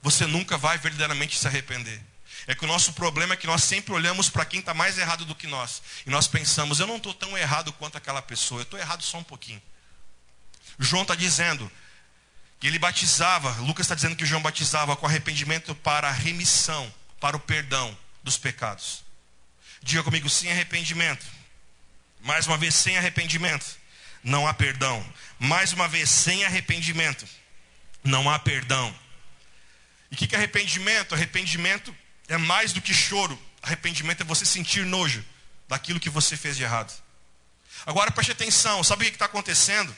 [0.02, 2.02] você nunca vai verdadeiramente se arrepender.
[2.48, 5.26] É que o nosso problema é que nós sempre olhamos para quem está mais errado
[5.26, 5.82] do que nós.
[6.06, 9.18] E nós pensamos, eu não estou tão errado quanto aquela pessoa, eu estou errado só
[9.18, 9.62] um pouquinho.
[10.78, 11.70] João está dizendo
[12.60, 17.36] que ele batizava, Lucas está dizendo que João batizava com arrependimento para a remissão, para
[17.36, 19.04] o perdão dos pecados.
[19.82, 21.26] Diga comigo, sem arrependimento.
[22.22, 23.78] Mais uma vez, sem arrependimento,
[24.24, 25.06] não há perdão.
[25.38, 27.26] Mais uma vez, sem arrependimento,
[28.04, 28.94] não há perdão.
[30.12, 31.14] E o que, que é arrependimento?
[31.14, 31.96] Arrependimento
[32.28, 33.40] é mais do que choro.
[33.62, 35.24] Arrependimento é você sentir nojo
[35.68, 36.92] daquilo que você fez de errado.
[37.86, 39.96] Agora preste atenção, sabe o que está acontecendo?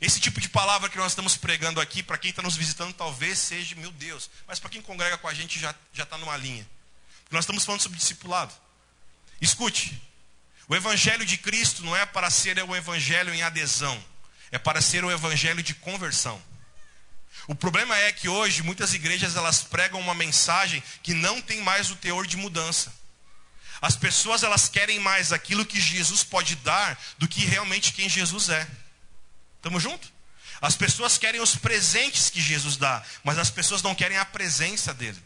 [0.00, 3.38] Esse tipo de palavra que nós estamos pregando aqui, para quem está nos visitando, talvez
[3.38, 6.68] seja, meu Deus, mas para quem congrega com a gente já está numa linha.
[7.22, 8.52] Porque nós estamos falando sobre discipulado.
[9.40, 10.00] Escute,
[10.68, 14.02] o evangelho de Cristo não é para ser o evangelho em adesão,
[14.50, 16.42] é para ser o evangelho de conversão.
[17.46, 21.90] O problema é que hoje muitas igrejas elas pregam uma mensagem que não tem mais
[21.90, 22.92] o teor de mudança.
[23.80, 28.48] As pessoas elas querem mais aquilo que Jesus pode dar do que realmente quem Jesus
[28.48, 28.66] é.
[29.56, 30.12] Estamos juntos?
[30.60, 34.94] As pessoas querem os presentes que Jesus dá, mas as pessoas não querem a presença
[34.94, 35.20] dele.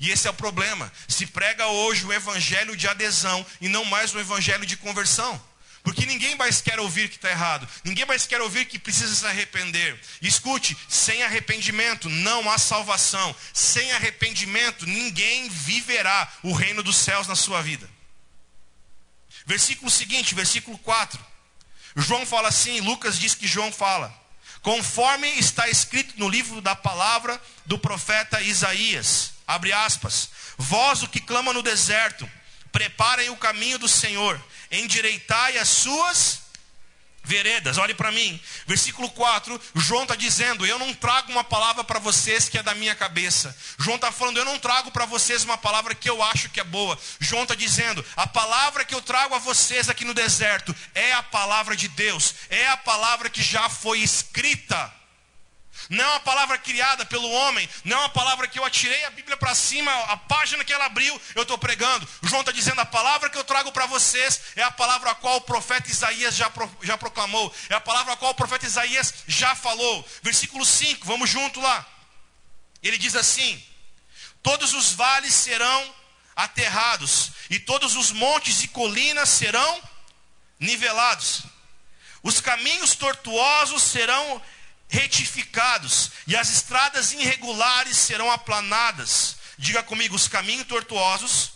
[0.00, 0.92] E esse é o problema.
[1.06, 5.40] Se prega hoje o evangelho de adesão e não mais o evangelho de conversão.
[5.86, 7.68] Porque ninguém mais quer ouvir que está errado.
[7.84, 9.96] Ninguém mais quer ouvir que precisa se arrepender.
[10.20, 13.32] escute, sem arrependimento não há salvação.
[13.54, 17.88] Sem arrependimento ninguém viverá o reino dos céus na sua vida.
[19.46, 21.24] Versículo seguinte, versículo 4.
[21.94, 24.12] João fala assim, Lucas diz que João fala.
[24.62, 29.34] Conforme está escrito no livro da palavra do profeta Isaías.
[29.46, 30.30] Abre aspas.
[30.58, 32.28] Vós o que clama no deserto,
[32.72, 36.46] preparem o caminho do Senhor endireitai as suas
[37.26, 37.76] veredas.
[37.76, 42.48] Olhe para mim, versículo 4, João está dizendo: Eu não trago uma palavra para vocês
[42.48, 43.56] que é da minha cabeça.
[43.78, 46.64] João está falando: Eu não trago para vocês uma palavra que eu acho que é
[46.64, 46.98] boa.
[47.20, 51.22] João está dizendo: A palavra que eu trago a vocês aqui no deserto é a
[51.22, 54.95] palavra de Deus, é a palavra que já foi escrita.
[55.88, 59.10] Não é uma palavra criada pelo homem, não é uma palavra que eu atirei a
[59.10, 62.08] Bíblia para cima, a página que ela abriu, eu estou pregando.
[62.22, 65.36] João está dizendo: a palavra que eu trago para vocês é a palavra a qual
[65.36, 69.14] o profeta Isaías já, pro, já proclamou, é a palavra a qual o profeta Isaías
[69.28, 70.06] já falou.
[70.22, 71.86] Versículo 5, vamos junto lá.
[72.82, 73.62] Ele diz assim:
[74.42, 75.94] Todos os vales serão
[76.34, 79.82] aterrados, e todos os montes e colinas serão
[80.58, 81.44] nivelados,
[82.22, 84.42] os caminhos tortuosos serão
[84.88, 89.36] retificados, e as estradas irregulares serão aplanadas.
[89.58, 91.52] Diga comigo, os caminhos tortuosos,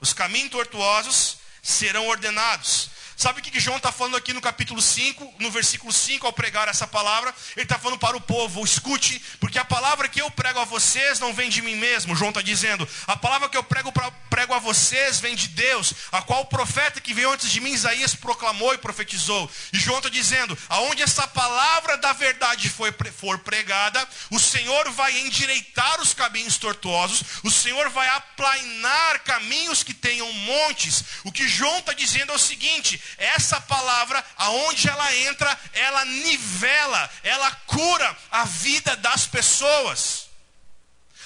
[0.00, 2.90] os caminhos tortuosos serão ordenados.
[3.16, 6.68] Sabe o que João está falando aqui no capítulo 5, no versículo 5, ao pregar
[6.68, 7.34] essa palavra?
[7.56, 11.18] Ele está falando para o povo: escute, porque a palavra que eu prego a vocês
[11.18, 12.14] não vem de mim mesmo.
[12.14, 13.90] João está dizendo: a palavra que eu prego,
[14.28, 17.72] prego a vocês vem de Deus, a qual o profeta que veio antes de mim,
[17.72, 19.50] Isaías, proclamou e profetizou.
[19.72, 25.16] E João está dizendo: aonde essa palavra da verdade for, for pregada, o Senhor vai
[25.20, 31.02] endireitar os caminhos tortuosos, o Senhor vai aplainar caminhos que tenham montes.
[31.24, 37.10] O que João está dizendo é o seguinte: essa palavra, aonde ela entra, ela nivela,
[37.22, 40.28] ela cura a vida das pessoas.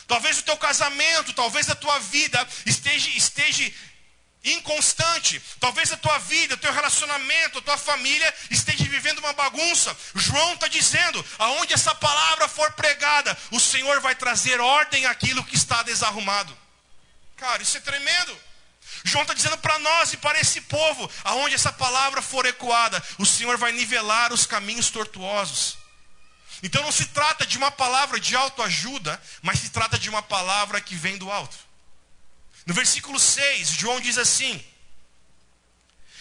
[0.06, 3.72] Talvez o teu casamento, talvez a tua vida esteja, esteja
[4.44, 5.40] inconstante.
[5.58, 9.96] Talvez a tua vida, o teu relacionamento, a tua família esteja vivendo uma bagunça.
[10.14, 15.56] João está dizendo: aonde essa palavra for pregada, o Senhor vai trazer ordem àquilo que
[15.56, 16.56] está desarrumado.
[17.36, 18.49] Cara, isso é tremendo.
[19.04, 23.26] João está dizendo para nós e para esse povo: aonde essa palavra for ecoada, o
[23.26, 25.78] Senhor vai nivelar os caminhos tortuosos.
[26.62, 30.80] Então não se trata de uma palavra de autoajuda, mas se trata de uma palavra
[30.80, 31.56] que vem do alto.
[32.66, 34.62] No versículo 6, João diz assim: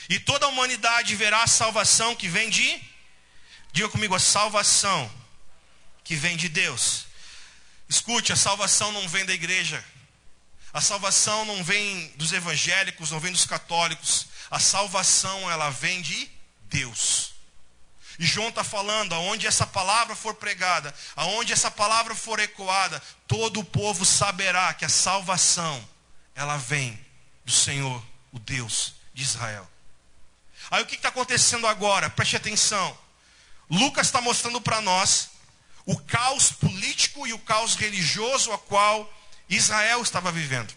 [0.10, 2.82] E toda a humanidade verá a salvação que vem de.
[3.72, 5.12] Diga comigo, a salvação
[6.04, 7.06] que vem de Deus.
[7.88, 9.84] Escute, a salvação não vem da igreja,
[10.74, 14.28] a salvação não vem dos evangélicos, não vem dos católicos.
[14.52, 16.30] A salvação, ela vem de
[16.64, 17.34] Deus.
[18.20, 23.62] E João está falando, aonde essa palavra for pregada, aonde essa palavra for ecoada, todo
[23.62, 25.88] o povo saberá que a salvação,
[26.36, 27.00] ela vem
[27.46, 29.68] do Senhor, o Deus de Israel.
[30.70, 32.10] Aí o que está acontecendo agora?
[32.10, 32.96] Preste atenção.
[33.70, 35.30] Lucas está mostrando para nós
[35.86, 39.12] o caos político e o caos religioso a qual
[39.50, 40.74] Israel estava vivendo.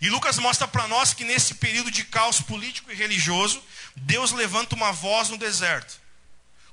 [0.00, 3.62] E Lucas mostra para nós que nesse período de caos político e religioso,
[3.96, 6.00] Deus levanta uma voz no deserto,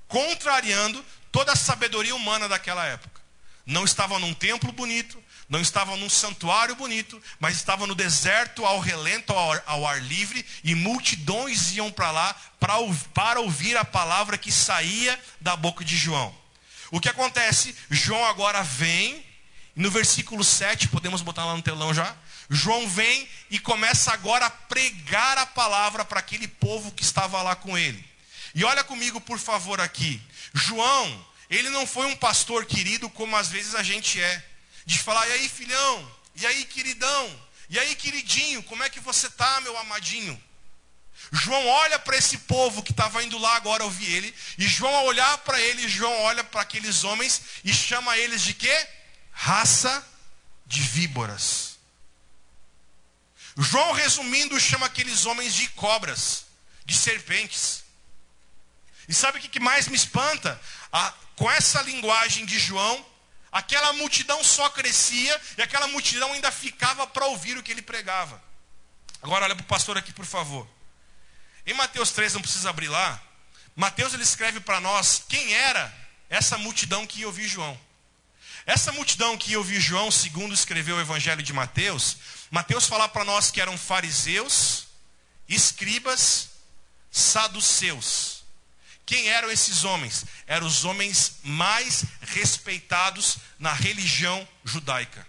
[0.07, 3.19] contrariando toda a sabedoria humana daquela época.
[3.65, 8.79] Não estava num templo bonito, não estava num santuário bonito, mas estava no deserto, ao
[8.79, 12.75] relento, ao ar, ao ar livre, e multidões iam para lá pra,
[13.13, 16.35] para ouvir a palavra que saía da boca de João.
[16.91, 17.75] O que acontece?
[17.89, 19.23] João agora vem
[19.79, 22.13] no versículo 7, podemos botar lá no telão já.
[22.49, 27.55] João vem e começa agora a pregar a palavra para aquele povo que estava lá
[27.55, 28.03] com ele.
[28.53, 30.21] E olha comigo, por favor, aqui.
[30.53, 34.45] João, ele não foi um pastor querido como às vezes a gente é.
[34.85, 36.11] De falar, e aí, filhão?
[36.35, 37.41] E aí, queridão?
[37.69, 38.61] E aí, queridinho?
[38.63, 40.37] Como é que você tá, meu amadinho?
[41.31, 44.35] João olha para esse povo que estava indo lá agora ouvir ele.
[44.57, 48.98] E João, olhar para ele, João olha para aqueles homens e chama eles de quê?
[49.41, 50.05] Raça
[50.65, 51.79] de víboras.
[53.57, 56.45] João, resumindo, chama aqueles homens de cobras,
[56.85, 57.85] de serpentes.
[59.07, 60.59] E sabe o que mais me espanta?
[61.37, 63.05] Com essa linguagem de João,
[63.49, 68.43] aquela multidão só crescia e aquela multidão ainda ficava para ouvir o que ele pregava.
[69.21, 70.67] Agora olha para o pastor aqui, por favor.
[71.65, 73.21] Em Mateus 3, não precisa abrir lá.
[73.73, 75.93] Mateus ele escreve para nós quem era
[76.29, 77.79] essa multidão que ia ouvir João.
[78.65, 82.17] Essa multidão que ouviu João, segundo escreveu o Evangelho de Mateus,
[82.51, 84.87] Mateus fala para nós que eram fariseus,
[85.47, 86.49] escribas,
[87.11, 88.43] saduceus.
[89.05, 90.23] Quem eram esses homens?
[90.45, 95.25] Eram os homens mais respeitados na religião judaica.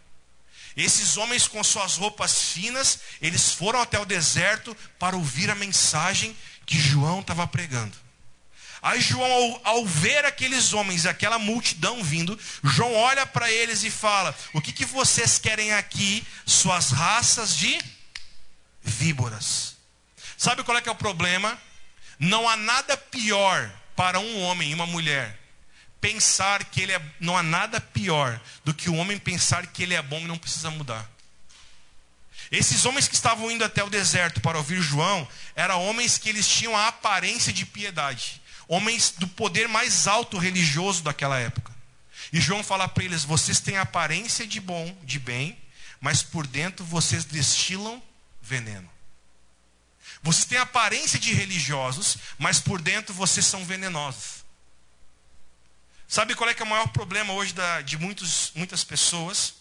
[0.77, 6.37] Esses homens com suas roupas finas, eles foram até o deserto para ouvir a mensagem
[6.67, 7.97] que João estava pregando.
[8.83, 14.35] Aí João, ao, ver aqueles homens, aquela multidão vindo, João olha para eles e fala:
[14.55, 17.79] O que, que vocês querem aqui, suas raças de
[18.83, 19.77] víboras?
[20.37, 21.61] Sabe qual é que é o problema?
[22.19, 25.39] Não há nada pior para um homem e uma mulher
[26.01, 27.03] pensar que ele é.
[27.21, 30.39] Não há nada pior do que o homem pensar que ele é bom e não
[30.39, 31.07] precisa mudar.
[32.51, 36.49] Esses homens que estavam indo até o deserto para ouvir João, eram homens que eles
[36.49, 38.40] tinham a aparência de piedade
[38.71, 41.75] homens do poder mais alto religioso daquela época.
[42.33, 45.59] E João fala para eles: vocês têm aparência de bom, de bem,
[46.01, 48.01] mas por dentro vocês destilam
[48.41, 48.89] veneno.
[50.23, 54.45] Vocês têm aparência de religiosos, mas por dentro vocês são venenosos.
[56.07, 59.55] Sabe qual é, é o maior problema hoje da, de muitos, muitas pessoas?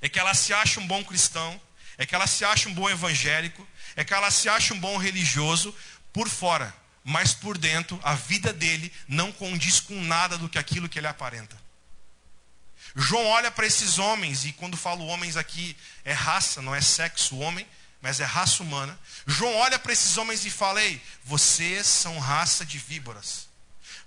[0.00, 1.60] É que elas se acham um bom cristão,
[1.98, 3.66] é que elas se acham um bom evangélico,
[3.96, 5.74] é que elas se acham um bom religioso
[6.12, 6.74] por fora
[7.08, 11.06] mas por dentro a vida dele não condiz com nada do que aquilo que ele
[11.06, 11.56] aparenta.
[12.94, 17.38] João olha para esses homens, e quando falo homens aqui, é raça, não é sexo,
[17.38, 17.66] homem,
[18.02, 18.98] mas é raça humana.
[19.26, 23.47] João olha para esses homens e fala: Ei, vocês são raça de víboras.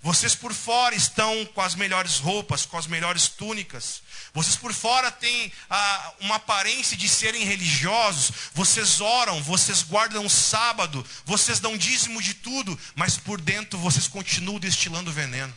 [0.02, 4.02] Vocês por fora estão com as melhores roupas, com as melhores túnicas.
[4.34, 8.32] Vocês por fora têm ah, uma aparência de serem religiosos.
[8.52, 14.08] Vocês oram, vocês guardam o sábado, vocês dão dízimo de tudo, mas por dentro vocês
[14.08, 15.54] continuam destilando veneno.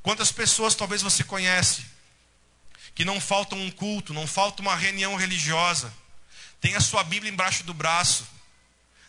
[0.00, 1.84] Quantas pessoas talvez você conhece
[2.94, 5.92] que não falta um culto, não falta uma reunião religiosa,
[6.60, 8.24] tem a sua Bíblia embaixo do braço,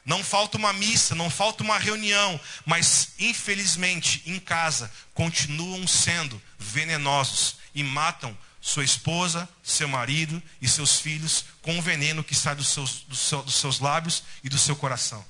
[0.05, 7.57] não falta uma missa, não falta uma reunião, mas infelizmente em casa continuam sendo venenosos
[7.75, 12.67] e matam sua esposa, seu marido e seus filhos com o veneno que sai dos
[12.69, 15.25] seus, dos, seus, lábios e do seu coração.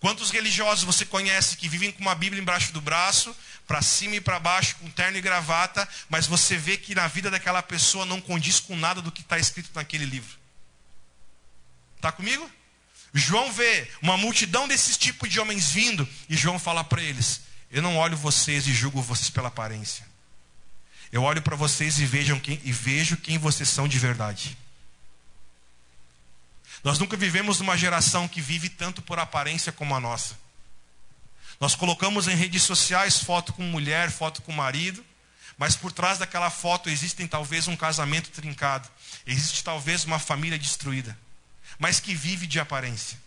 [0.00, 3.34] Quantos religiosos você conhece que vivem com uma Bíblia embaixo do braço,
[3.66, 7.30] para cima e para baixo, com terno e gravata, mas você vê que na vida
[7.30, 10.38] daquela pessoa não condiz com nada do que está escrito naquele livro?
[11.96, 12.48] Está comigo?
[13.18, 17.40] João vê uma multidão desses tipos de homens vindo e João fala para eles:
[17.70, 20.06] Eu não olho vocês e julgo vocês pela aparência.
[21.10, 24.56] Eu olho para vocês e, vejam quem, e vejo quem vocês são de verdade.
[26.84, 30.38] Nós nunca vivemos numa geração que vive tanto por aparência como a nossa.
[31.58, 35.04] Nós colocamos em redes sociais foto com mulher, foto com marido,
[35.56, 38.88] mas por trás daquela foto existem talvez um casamento trincado,
[39.26, 41.18] existe talvez uma família destruída
[41.78, 43.18] mas que vive de aparência.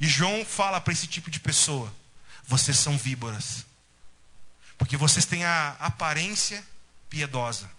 [0.00, 1.94] E João fala para esse tipo de pessoa:
[2.46, 3.64] vocês são víboras,
[4.76, 6.64] porque vocês têm a aparência
[7.08, 7.70] piedosa,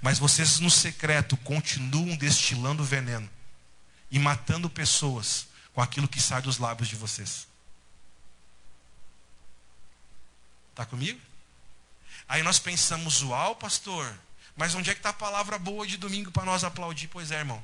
[0.00, 3.28] mas vocês no secreto continuam destilando veneno
[4.10, 7.48] e matando pessoas com aquilo que sai dos lábios de vocês.
[10.70, 11.20] Está comigo?
[12.28, 14.16] Aí nós pensamos, uau, pastor,
[14.56, 17.08] mas onde é que está a palavra boa de domingo para nós aplaudir?
[17.08, 17.62] Pois é, irmão.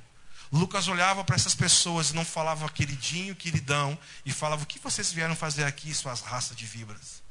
[0.52, 5.12] Lucas olhava para essas pessoas e não falava queridinho, queridão, e falava: O que vocês
[5.12, 7.22] vieram fazer aqui, suas raças de vibras?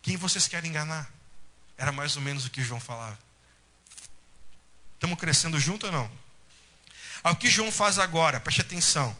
[0.00, 1.10] Quem vocês querem enganar?
[1.76, 3.18] Era mais ou menos o que João falava.
[4.94, 6.10] Estamos crescendo junto ou não?
[7.22, 9.16] Ao que João faz agora, preste atenção.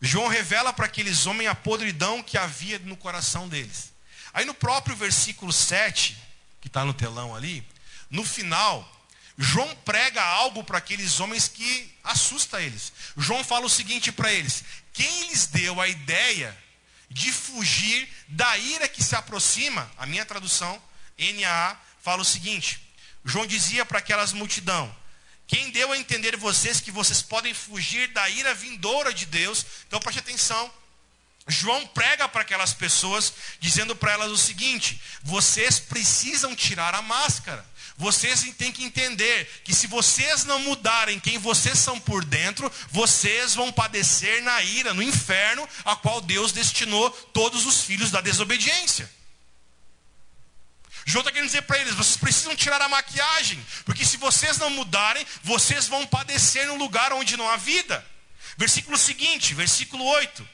[0.00, 3.92] João revela para aqueles homens a podridão que havia no coração deles.
[4.32, 6.16] Aí no próprio versículo 7,
[6.60, 7.66] que está no telão ali,
[8.10, 8.93] no final,
[9.36, 12.92] João prega algo para aqueles homens que assusta eles.
[13.16, 16.56] João fala o seguinte para eles: quem lhes deu a ideia
[17.10, 19.90] de fugir da ira que se aproxima?
[19.98, 20.80] A minha tradução,
[21.18, 22.80] NAA, fala o seguinte:
[23.24, 24.94] João dizia para aquelas multidão:
[25.46, 29.66] quem deu a entender vocês que vocês podem fugir da ira vindoura de Deus?
[29.86, 30.72] Então preste atenção.
[31.46, 37.64] João prega para aquelas pessoas, dizendo para elas o seguinte: vocês precisam tirar a máscara.
[37.96, 43.54] Vocês têm que entender que se vocês não mudarem quem vocês são por dentro, vocês
[43.54, 49.08] vão padecer na ira, no inferno, a qual Deus destinou todos os filhos da desobediência.
[51.06, 54.70] João está querendo dizer para eles: vocês precisam tirar a maquiagem, porque se vocês não
[54.70, 58.04] mudarem, vocês vão padecer no lugar onde não há vida.
[58.56, 60.48] Versículo seguinte, versículo 8,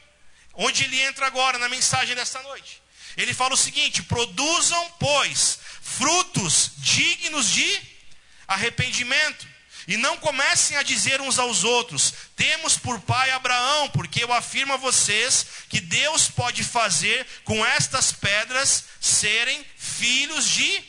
[0.54, 2.82] onde ele entra agora na mensagem desta noite.
[3.16, 7.80] Ele fala o seguinte: produzam, pois, frutos dignos de
[8.46, 9.48] arrependimento.
[9.88, 14.72] E não comecem a dizer uns aos outros: temos por pai Abraão, porque eu afirmo
[14.72, 20.84] a vocês que Deus pode fazer com estas pedras serem filhos de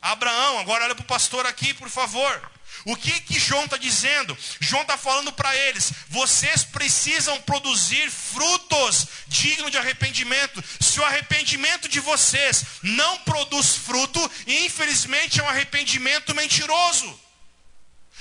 [0.00, 0.58] Abraão.
[0.58, 2.50] Agora olha para o pastor aqui, por favor.
[2.84, 4.36] O que que João está dizendo?
[4.60, 10.62] João está falando para eles: vocês precisam produzir frutos dignos de arrependimento.
[10.80, 17.20] Se o arrependimento de vocês não produz fruto, infelizmente é um arrependimento mentiroso.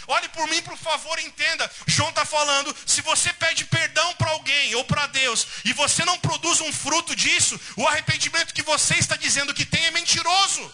[0.07, 1.70] Olhe por mim, por favor, entenda.
[1.86, 6.18] João está falando: se você pede perdão para alguém ou para Deus e você não
[6.18, 10.74] produz um fruto disso, o arrependimento que você está dizendo que tem é mentiroso.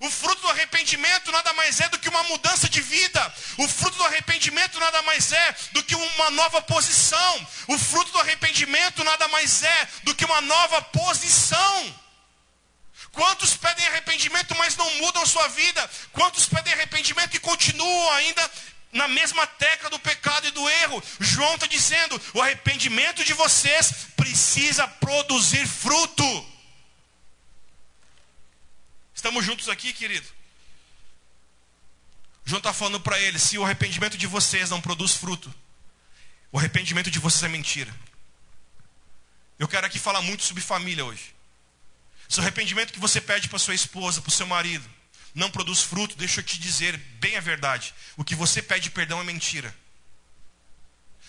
[0.00, 3.34] O fruto do arrependimento nada mais é do que uma mudança de vida.
[3.58, 7.46] O fruto do arrependimento nada mais é do que uma nova posição.
[7.68, 11.94] O fruto do arrependimento nada mais é do que uma nova posição.
[13.12, 15.90] Quantos pedem arrependimento, mas não mudam sua vida?
[16.12, 18.50] Quantos pedem arrependimento e continuam ainda
[18.92, 21.02] na mesma tecla do pecado e do erro?
[21.18, 26.50] João está dizendo: o arrependimento de vocês precisa produzir fruto.
[29.20, 30.26] Estamos juntos aqui, querido?
[32.42, 35.54] João está falando para eles: se o arrependimento de vocês não produz fruto,
[36.50, 37.94] o arrependimento de vocês é mentira.
[39.58, 41.34] Eu quero aqui falar muito sobre família hoje.
[42.30, 44.88] Se o arrependimento que você pede para sua esposa, para o seu marido,
[45.34, 47.94] não produz fruto, deixa eu te dizer bem a verdade.
[48.16, 49.76] O que você pede perdão é mentira.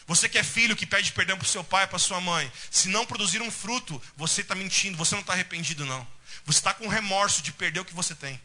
[0.07, 2.87] Você que é filho que pede perdão para o seu pai, para sua mãe, se
[2.87, 6.07] não produzir um fruto, você está mentindo, você não está arrependido, não.
[6.45, 8.39] Você está com remorso de perder o que você tem.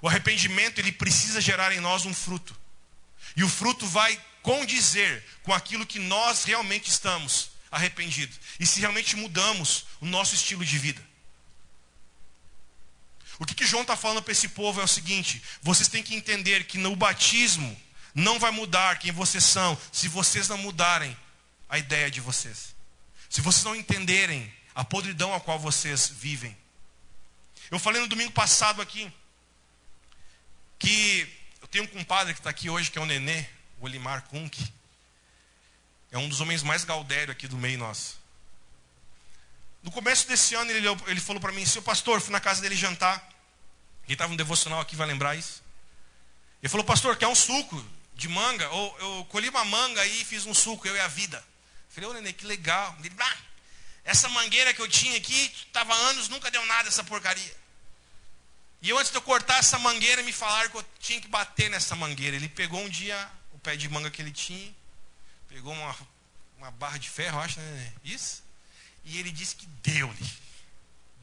[0.00, 2.56] O arrependimento, ele precisa gerar em nós um fruto.
[3.36, 8.38] E o fruto vai condizer com aquilo que nós realmente estamos arrependidos.
[8.58, 11.02] E se realmente mudamos o nosso estilo de vida.
[13.38, 16.14] O que, que João está falando para esse povo é o seguinte: vocês têm que
[16.14, 17.80] entender que no batismo
[18.14, 21.16] não vai mudar quem vocês são se vocês não mudarem
[21.68, 22.74] a ideia de vocês.
[23.30, 26.56] Se vocês não entenderem a podridão a qual vocês vivem.
[27.70, 29.12] Eu falei no domingo passado aqui
[30.78, 31.28] que
[31.60, 33.46] eu tenho um compadre que está aqui hoje, que é o Nenê,
[33.78, 34.72] o Olimar Kunk.
[36.10, 38.20] É um dos homens mais gaudério aqui do meio nosso.
[39.82, 42.76] No começo desse ano, ele, ele falou para mim, seu pastor, fui na casa dele
[42.76, 43.26] jantar.
[44.04, 45.62] Quem estava no devocional aqui vai lembrar isso.
[46.62, 48.68] Ele falou, pastor, quer um suco de manga?
[48.70, 51.38] Ou eu colhi uma manga e fiz um suco, eu e a vida.
[51.38, 52.96] Eu falei, ô Nenê, que legal.
[53.02, 53.36] Ele, ah,
[54.04, 57.56] essa mangueira que eu tinha aqui, estava anos, nunca deu nada essa porcaria.
[58.80, 61.70] E eu, antes de eu cortar essa mangueira, me falaram que eu tinha que bater
[61.70, 62.34] nessa mangueira.
[62.34, 64.74] Ele pegou um dia o pé de manga que ele tinha,
[65.48, 65.96] pegou uma,
[66.58, 67.92] uma barra de ferro, acho, né?
[68.02, 68.42] Isso.
[69.04, 70.32] E ele disse que deu-lhe.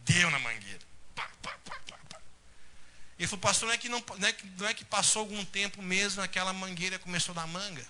[0.06, 0.80] Deu na mangueira.
[1.14, 1.76] Pá, pá, pá,
[3.18, 5.44] Ele falou, pastor, não é, que não, não, é que, não é que passou algum
[5.44, 7.86] tempo mesmo, aquela mangueira começou a dar manga.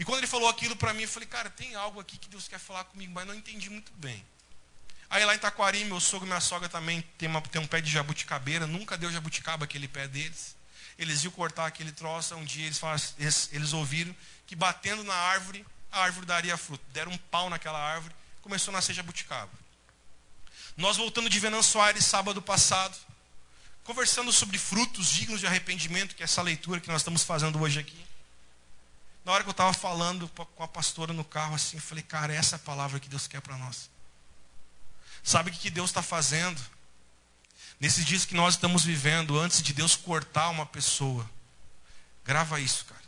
[0.00, 2.48] E quando ele falou aquilo para mim, eu falei, cara, tem algo aqui que Deus
[2.48, 4.24] quer falar comigo, mas não entendi muito bem.
[5.10, 7.82] Aí lá em Taquari, meu sogro e minha sogra também tem, uma, tem um pé
[7.82, 10.56] de jabuticabeira, nunca deu jabuticaba aquele pé deles.
[10.98, 15.12] Eles iam cortar aquele troço, um dia eles, falaram, eles, eles ouviram que batendo na
[15.12, 16.82] árvore, a árvore daria fruto.
[16.94, 19.52] Deram um pau naquela árvore, começou a nascer jabuticaba.
[20.78, 22.96] Nós voltando de Venan Soares sábado passado,
[23.84, 27.78] conversando sobre frutos dignos de arrependimento, que é essa leitura que nós estamos fazendo hoje
[27.78, 28.09] aqui.
[29.30, 32.34] Na hora que eu estava falando com a pastora no carro, assim, eu falei, cara,
[32.34, 33.88] essa é a palavra que Deus quer para nós.
[35.22, 36.60] Sabe o que Deus está fazendo?
[37.78, 41.30] Nesses dias que nós estamos vivendo, antes de Deus cortar uma pessoa,
[42.24, 43.04] grava isso, cara.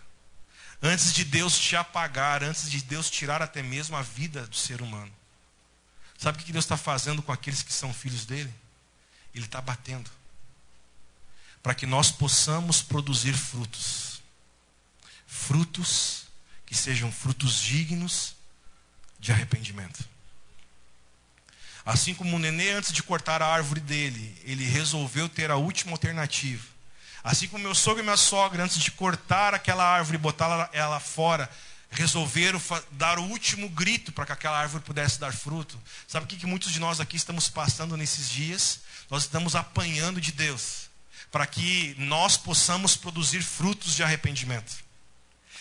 [0.81, 4.81] Antes de Deus te apagar, antes de Deus tirar até mesmo a vida do ser
[4.81, 5.12] humano.
[6.16, 8.55] Sabe o que Deus está fazendo com aqueles que são filhos dele?
[9.35, 10.09] Ele está batendo.
[11.61, 14.12] Para que nós possamos produzir frutos.
[15.35, 16.26] Frutos
[16.66, 18.35] que sejam frutos dignos
[19.18, 20.05] de arrependimento.
[21.87, 25.93] Assim como o nenê, antes de cortar a árvore dele, ele resolveu ter a última
[25.93, 26.62] alternativa.
[27.24, 31.01] Assim como meu sogro e minha sogra, antes de cortar aquela árvore e botar ela
[31.01, 31.51] fora,
[31.91, 32.61] resolveram
[32.91, 35.80] dar o último grito para que aquela árvore pudesse dar fruto.
[36.07, 38.80] Sabe o que, que muitos de nós aqui estamos passando nesses dias?
[39.09, 40.91] Nós estamos apanhando de Deus
[41.30, 44.91] para que nós possamos produzir frutos de arrependimento.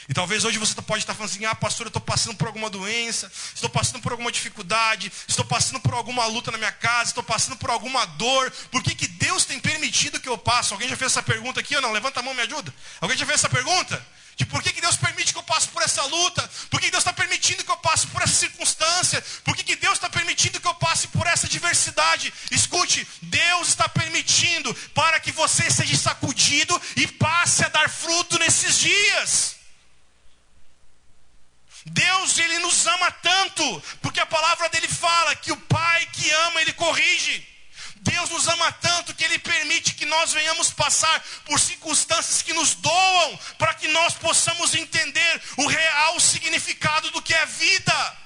[0.09, 2.69] E talvez hoje você pode estar falando assim: ah, pastor, eu estou passando por alguma
[2.69, 7.23] doença, estou passando por alguma dificuldade, estou passando por alguma luta na minha casa, estou
[7.23, 8.51] passando por alguma dor.
[8.71, 10.73] Por que, que Deus tem permitido que eu passe?
[10.73, 11.91] Alguém já fez essa pergunta aqui ou não?
[11.91, 12.73] Levanta a mão, me ajuda.
[12.99, 14.05] Alguém já fez essa pergunta?
[14.35, 16.49] De por que, que Deus permite que eu passe por essa luta?
[16.69, 19.23] Por que, que Deus está permitindo que eu passe por essa circunstância?
[19.43, 22.33] Por que, que Deus está permitindo que eu passe por essa diversidade?
[22.49, 28.79] Escute, Deus está permitindo para que você seja sacudido e passe a dar fruto nesses
[28.79, 29.60] dias.
[31.85, 36.61] Deus, ele nos ama tanto, porque a palavra dele fala que o pai que ama,
[36.61, 37.47] ele corrige.
[37.97, 42.73] Deus nos ama tanto que ele permite que nós venhamos passar por circunstâncias que nos
[42.75, 48.17] doam, para que nós possamos entender o real significado do que é vida.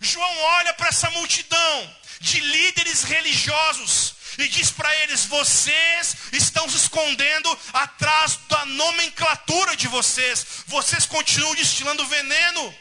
[0.00, 6.76] João olha para essa multidão de líderes religiosos e diz para eles: vocês estão se
[6.76, 12.74] escondendo atrás da nomenclatura de vocês, vocês continuam destilando veneno.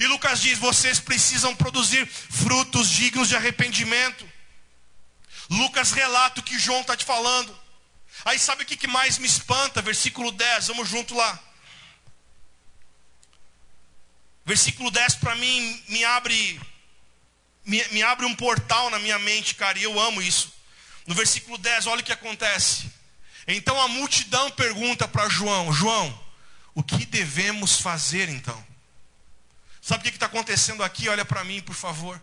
[0.00, 4.28] E Lucas diz: vocês precisam produzir frutos dignos de arrependimento.
[5.50, 7.56] Lucas relata o que João está te falando.
[8.24, 9.80] Aí sabe o que mais me espanta?
[9.80, 11.38] Versículo 10, vamos junto lá.
[14.44, 16.60] Versículo 10 para mim me abre
[17.68, 20.52] me, me abre um portal na minha mente, cara, e eu amo isso.
[21.06, 22.90] No versículo 10, olha o que acontece.
[23.46, 26.18] Então a multidão pergunta para João: João,
[26.74, 28.66] o que devemos fazer então?
[29.82, 31.08] Sabe o que está acontecendo aqui?
[31.08, 32.20] Olha para mim, por favor.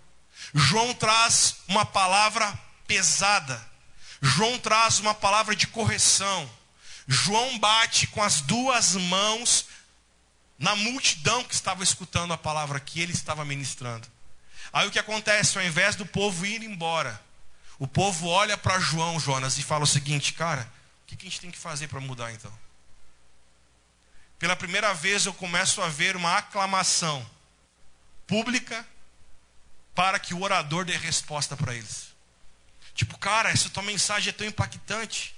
[0.53, 2.51] João traz uma palavra
[2.87, 3.63] pesada.
[4.21, 6.49] João traz uma palavra de correção.
[7.07, 9.67] João bate com as duas mãos
[10.57, 14.14] na multidão que estava escutando a palavra que ele estava ministrando.
[14.75, 15.57] Aí o que acontece?
[15.57, 17.23] Ao invés do povo ir embora,
[17.77, 20.69] O povo olha para João, Jonas, e fala o seguinte: cara,
[21.03, 22.51] o que a gente tem que fazer para mudar então?
[24.39, 27.25] Pela primeira vez eu começo a ver uma aclamação
[28.27, 28.85] pública
[29.93, 32.13] para que o orador dê resposta para eles.
[32.93, 35.35] Tipo, cara, essa tua mensagem é tão impactante.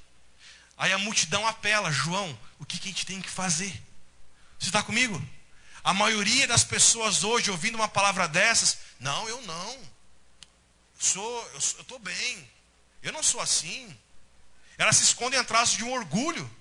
[0.78, 3.72] Aí a multidão apela, João, o que, que a gente tem que fazer?
[4.60, 5.20] Você está comigo?
[5.88, 9.72] A maioria das pessoas hoje ouvindo uma palavra dessas, não, eu não.
[9.72, 12.52] Eu sou, eu estou bem.
[13.02, 13.98] Eu não sou assim.
[14.78, 16.52] Elas se escondem atrás de um orgulho.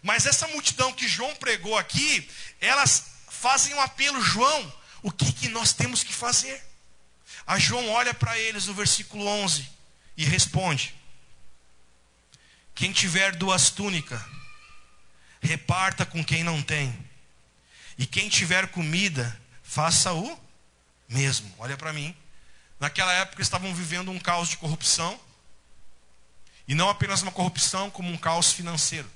[0.00, 4.72] Mas essa multidão que João pregou aqui, elas fazem um apelo, João,
[5.02, 6.64] o que, que nós temos que fazer?
[7.44, 9.68] A João olha para eles no versículo 11
[10.16, 10.94] e responde:
[12.76, 14.22] Quem tiver duas túnicas,
[15.42, 17.07] reparta com quem não tem.
[17.98, 20.40] E quem tiver comida, faça o
[21.08, 21.52] mesmo.
[21.58, 22.14] Olha para mim.
[22.78, 25.18] Naquela época estavam vivendo um caos de corrupção.
[26.68, 29.10] E não apenas uma corrupção, como um caos financeiro.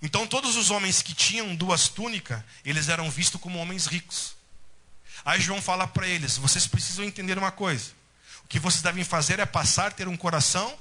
[0.00, 4.34] Então todos os homens que tinham duas túnicas, eles eram vistos como homens ricos.
[5.24, 7.92] Aí João fala para eles: vocês precisam entender uma coisa.
[8.44, 10.78] O que vocês devem fazer é passar a ter um coração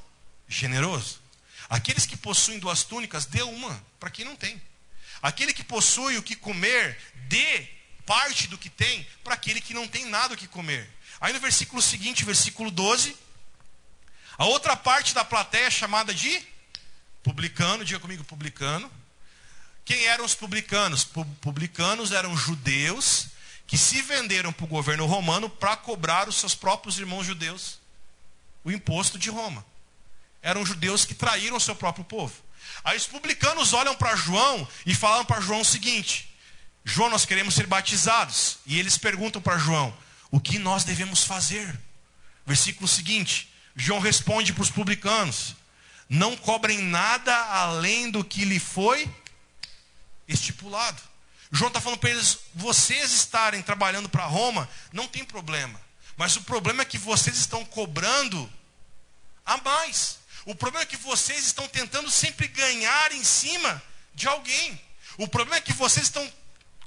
[0.47, 1.19] generoso.
[1.67, 4.61] Aqueles que possuem duas túnicas, dê uma para quem não tem.
[5.21, 6.97] Aquele que possui o que comer,
[7.27, 7.67] dê
[8.05, 10.89] parte do que tem para aquele que não tem nada o que comer.
[11.19, 13.15] Aí no versículo seguinte, versículo 12,
[14.37, 16.41] a outra parte da plateia é chamada de
[17.23, 18.91] publicano, diga comigo, publicano.
[19.83, 21.03] Quem eram os publicanos?
[21.03, 23.27] Publicanos eram judeus
[23.67, 27.79] que se venderam para o governo romano para cobrar os seus próprios irmãos judeus
[28.63, 29.65] o imposto de Roma.
[30.41, 32.33] Eram judeus que traíram o seu próprio povo.
[32.85, 36.29] Aí os publicanos olham para João e falam para João o seguinte:
[36.83, 38.59] João, nós queremos ser batizados.
[38.63, 39.91] E eles perguntam para João:
[40.29, 41.77] o que nós devemos fazer?
[42.45, 45.55] Versículo seguinte: João responde para os publicanos:
[46.07, 49.09] não cobrem nada além do que lhe foi
[50.27, 51.01] estipulado.
[51.51, 55.81] João está falando para eles: vocês estarem trabalhando para Roma, não tem problema.
[56.15, 58.47] Mas o problema é que vocês estão cobrando
[59.43, 60.19] a mais.
[60.45, 63.81] O problema é que vocês estão tentando sempre ganhar em cima
[64.13, 64.79] de alguém.
[65.17, 66.31] O problema é que vocês estão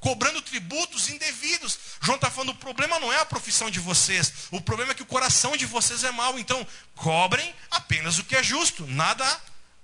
[0.00, 1.78] cobrando tributos indevidos.
[2.00, 5.02] João está falando: o problema não é a profissão de vocês, o problema é que
[5.02, 6.38] o coração de vocês é mau.
[6.38, 9.24] Então, cobrem apenas o que é justo, nada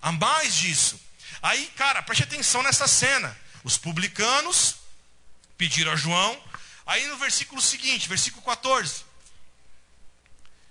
[0.01, 1.01] a mais disso.
[1.43, 3.37] Aí, cara, preste atenção nessa cena.
[3.65, 4.77] Os publicanos
[5.59, 6.41] pediram a João.
[6.87, 9.04] Aí no versículo seguinte, versículo 14.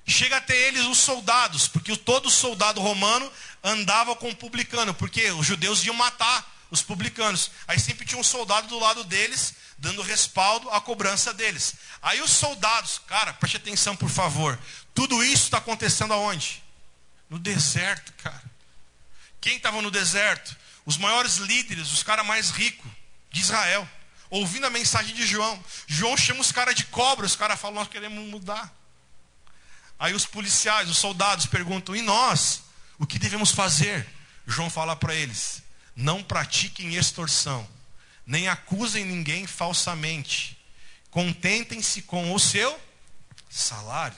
[0.06, 3.32] Chega até eles os soldados, porque todo soldado romano
[3.64, 7.52] andava com o publicano, porque os judeus iam matar os publicanos.
[7.68, 11.76] Aí sempre tinha um soldado do lado deles, dando respaldo à cobrança deles.
[12.02, 14.60] Aí os soldados, cara, preste atenção por favor.
[14.94, 16.62] Tudo isso está acontecendo aonde?
[17.30, 18.44] No deserto, cara.
[19.40, 20.64] Quem estava no deserto?
[20.86, 22.90] os maiores líderes, os caras mais ricos
[23.32, 23.88] de Israel,
[24.30, 25.64] ouvindo a mensagem de João.
[25.88, 28.74] João chama os caras de cobra, os caras falam, nós queremos mudar.
[30.00, 32.64] Aí os policiais, os soldados perguntam, e nós?
[32.98, 34.08] O que devemos fazer?
[34.46, 35.64] João fala para eles:
[35.96, 37.68] não pratiquem extorsão,
[38.26, 40.58] nem acusem ninguém falsamente.
[41.10, 42.80] Contentem-se com o seu
[43.50, 44.18] salário.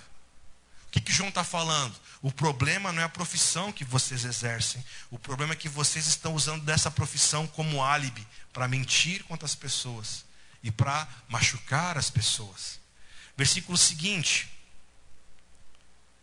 [0.87, 1.93] O que, que João está falando?
[2.21, 4.83] O problema não é a profissão que vocês exercem.
[5.11, 9.53] O problema é que vocês estão usando dessa profissão como álibi para mentir contra as
[9.53, 10.23] pessoas
[10.63, 12.79] e para machucar as pessoas.
[13.35, 14.49] Versículo seguinte,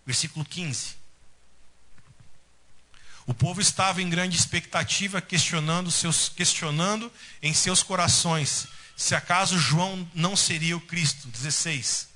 [0.05, 0.97] versículo 15.
[3.27, 10.09] O povo estava em grande expectativa, questionando, seus, questionando em seus corações se acaso João
[10.15, 11.27] não seria o Cristo.
[11.29, 12.09] 16.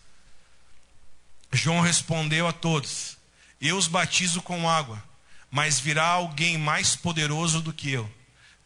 [1.53, 3.17] João respondeu a todos:
[3.61, 5.03] eu os batizo com água,
[5.51, 8.11] mas virá alguém mais poderoso do que eu,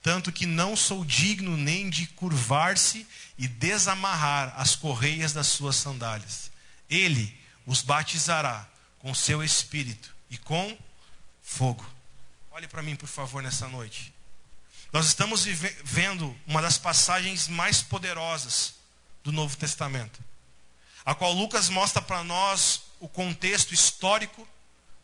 [0.02, 3.06] tanto que não sou digno nem de curvar-se
[3.38, 6.50] e desamarrar as correias das suas sandálias.
[6.88, 8.68] Ele os batizará
[9.00, 10.78] com seu espírito e com
[11.42, 11.84] fogo.
[12.52, 14.12] Olhe para mim, por favor, nessa noite.
[14.92, 18.74] Nós estamos vendo uma das passagens mais poderosas
[19.22, 20.22] do Novo Testamento,
[21.04, 24.46] a qual Lucas mostra para nós o contexto histórico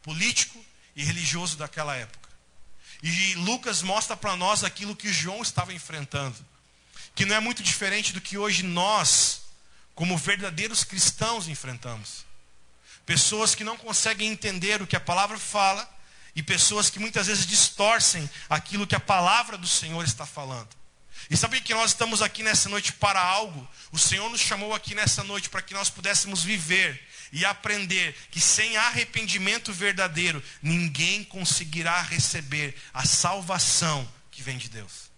[0.03, 0.63] político
[0.95, 2.29] e religioso daquela época.
[3.03, 6.37] E Lucas mostra para nós aquilo que João estava enfrentando,
[7.15, 9.43] que não é muito diferente do que hoje nós,
[9.95, 12.25] como verdadeiros cristãos, enfrentamos.
[13.07, 15.89] Pessoas que não conseguem entender o que a palavra fala
[16.35, 20.69] e pessoas que muitas vezes distorcem aquilo que a palavra do Senhor está falando.
[21.31, 23.67] E sabe que nós estamos aqui nessa noite para algo?
[23.91, 27.01] O Senhor nos chamou aqui nessa noite para que nós pudéssemos viver
[27.33, 35.11] e aprender que sem arrependimento verdadeiro, ninguém conseguirá receber a salvação que vem de Deus.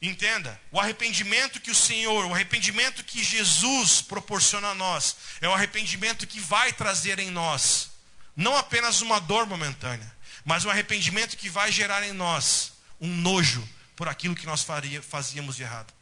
[0.00, 5.52] Entenda, o arrependimento que o Senhor, o arrependimento que Jesus proporciona a nós, é o
[5.52, 7.90] arrependimento que vai trazer em nós,
[8.36, 13.68] não apenas uma dor momentânea, mas um arrependimento que vai gerar em nós um nojo
[13.96, 15.92] por aquilo que nós faria, fazíamos de errado.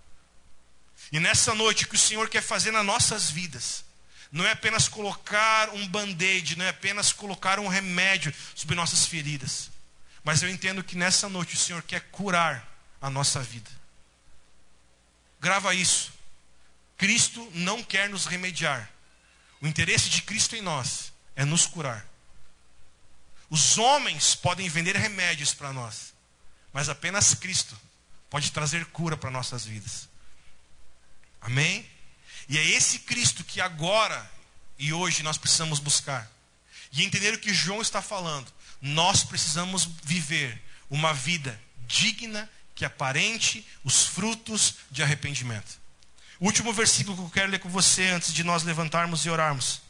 [1.11, 3.83] E nessa noite, o que o Senhor quer fazer nas nossas vidas,
[4.31, 9.71] não é apenas colocar um band-aid, não é apenas colocar um remédio sobre nossas feridas,
[10.23, 12.67] mas eu entendo que nessa noite o Senhor quer curar
[13.01, 13.71] a nossa vida.
[15.47, 16.13] Grava isso.
[16.97, 18.91] Cristo não quer nos remediar.
[19.61, 22.05] O interesse de Cristo em nós é nos curar.
[23.49, 26.13] Os homens podem vender remédios para nós,
[26.73, 27.81] mas apenas Cristo
[28.29, 30.09] pode trazer cura para nossas vidas.
[31.41, 31.89] Amém?
[32.49, 34.29] E é esse Cristo que agora
[34.77, 36.29] e hoje nós precisamos buscar.
[36.91, 38.53] E entender o que João está falando.
[38.83, 45.81] Nós precisamos viver uma vida digna que aparente os frutos de arrependimento.
[46.39, 49.81] O último versículo que eu quero ler com você antes de nós levantarmos e orarmos.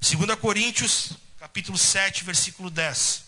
[0.00, 3.24] 2 Coríntios, capítulo 7, versículo 10.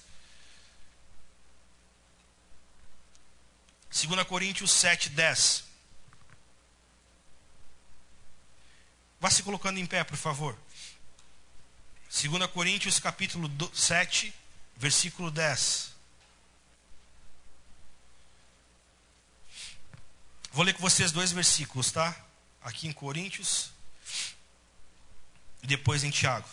[3.91, 5.65] 2 Coríntios 7, 10.
[9.21, 10.59] Vá se colocando em pé, por favor.
[12.11, 14.33] 2 Coríntios capítulo 7,
[14.79, 15.98] versículo 10.
[20.59, 22.13] Vou ler com vocês dois versículos, tá?
[22.61, 23.71] Aqui em Coríntios
[25.63, 26.49] e depois em Tiago.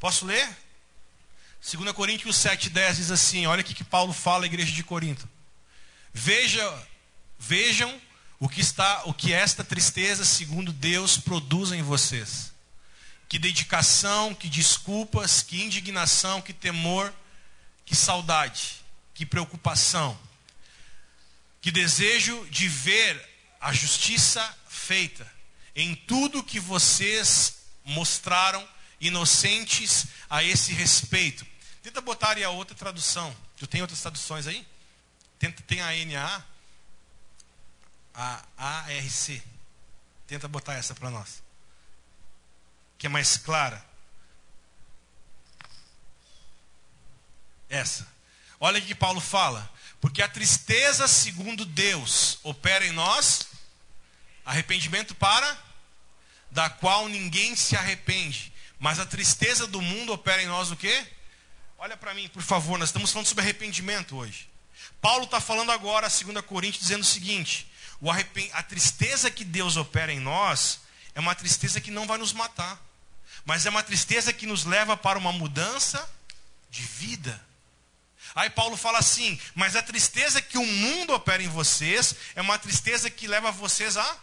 [0.00, 0.48] Posso ler?
[1.60, 5.28] 2 Coríntios 7, 10 diz assim: olha o que Paulo fala à igreja de Corinto.
[6.10, 6.88] Veja,
[7.38, 8.00] vejam
[8.40, 12.50] o que está, o que esta tristeza, segundo Deus, produz em vocês.
[13.28, 17.12] Que dedicação, que desculpas, que indignação, que temor,
[17.84, 18.82] que saudade,
[19.12, 20.18] que preocupação,
[21.62, 25.26] que desejo de ver a justiça feita
[25.74, 28.68] em tudo que vocês mostraram
[29.00, 31.46] inocentes a esse respeito.
[31.82, 33.34] Tenta botar aí a outra tradução.
[33.56, 34.66] Tu tem outras traduções aí?
[35.38, 36.44] Tenta, tem a NA
[38.14, 39.42] a ARC.
[40.26, 41.42] Tenta botar essa para nós.
[42.98, 43.84] Que é mais clara.
[47.68, 48.06] Essa.
[48.60, 49.70] Olha o que Paulo fala.
[50.02, 53.46] Porque a tristeza, segundo Deus, opera em nós
[54.44, 55.56] arrependimento para
[56.50, 58.52] da qual ninguém se arrepende.
[58.80, 61.06] Mas a tristeza do mundo opera em nós o quê?
[61.78, 64.50] Olha para mim, por favor, nós estamos falando sobre arrependimento hoje.
[65.00, 67.70] Paulo está falando agora, 2 Coríntios, dizendo o seguinte:
[68.54, 70.80] a tristeza que Deus opera em nós
[71.14, 72.84] é uma tristeza que não vai nos matar,
[73.44, 76.12] mas é uma tristeza que nos leva para uma mudança
[76.68, 77.40] de vida.
[78.34, 82.58] Aí Paulo fala assim: mas a tristeza que o mundo opera em vocês é uma
[82.58, 84.16] tristeza que leva vocês à,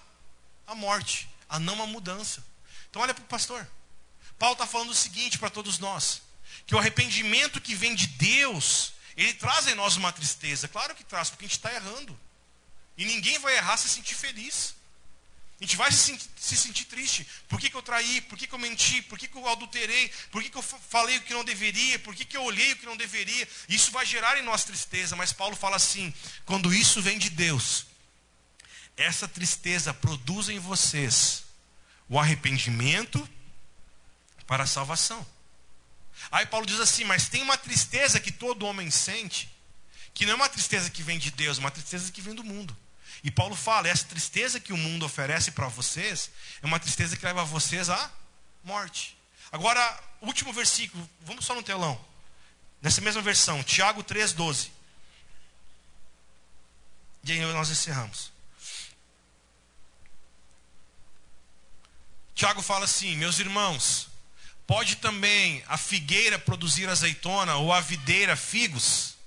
[0.68, 2.44] à morte, a não uma mudança.
[2.90, 3.68] Então olha para o pastor.
[4.38, 6.22] Paulo está falando o seguinte para todos nós:
[6.66, 10.68] que o arrependimento que vem de Deus, ele traz em nós uma tristeza.
[10.68, 12.20] Claro que traz, porque a gente está errando.
[12.98, 14.76] E ninguém vai errar se sentir feliz.
[15.60, 17.28] A gente vai se, se sentir triste.
[17.50, 18.22] Por que, que, eu traí?
[18.22, 19.02] Por que, que eu menti?
[19.02, 20.10] Por que, que eu adulterei?
[20.32, 22.00] Por que, que eu falei o que não deveria?
[22.00, 23.46] Por que, que eu olhei o que não deveria?
[23.68, 25.18] Isso vai gerar em nós tristeza.
[25.18, 26.14] Mas Paulo fala assim:
[26.46, 27.88] quando isso vem de Deus,
[28.96, 31.44] essa tristeza produz em vocês
[32.08, 33.30] o arrependimento
[34.48, 35.28] para a salvação.
[36.32, 39.50] Aí Paulo diz assim: mas tem uma tristeza que todo homem sente,
[40.14, 42.46] que não é uma tristeza que vem de Deus, é uma tristeza que vem do
[42.46, 42.76] mundo.
[43.24, 46.30] E Paulo fala: essa tristeza que o mundo oferece para vocês
[46.62, 48.12] é uma tristeza que leva vocês à
[48.64, 49.18] morte.
[49.52, 52.00] Agora, último versículo, vamos só no telão.
[52.82, 54.70] Nessa mesma versão, Tiago 3,12.
[57.24, 58.32] E aí nós encerramos.
[62.34, 64.08] Tiago fala assim: Meus irmãos,
[64.66, 69.19] pode também a figueira produzir azeitona ou a videira figos?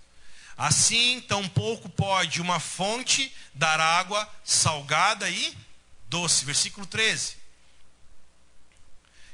[0.62, 5.58] Assim, tampouco pode uma fonte dar água salgada e
[6.08, 6.44] doce.
[6.44, 7.36] Versículo 13.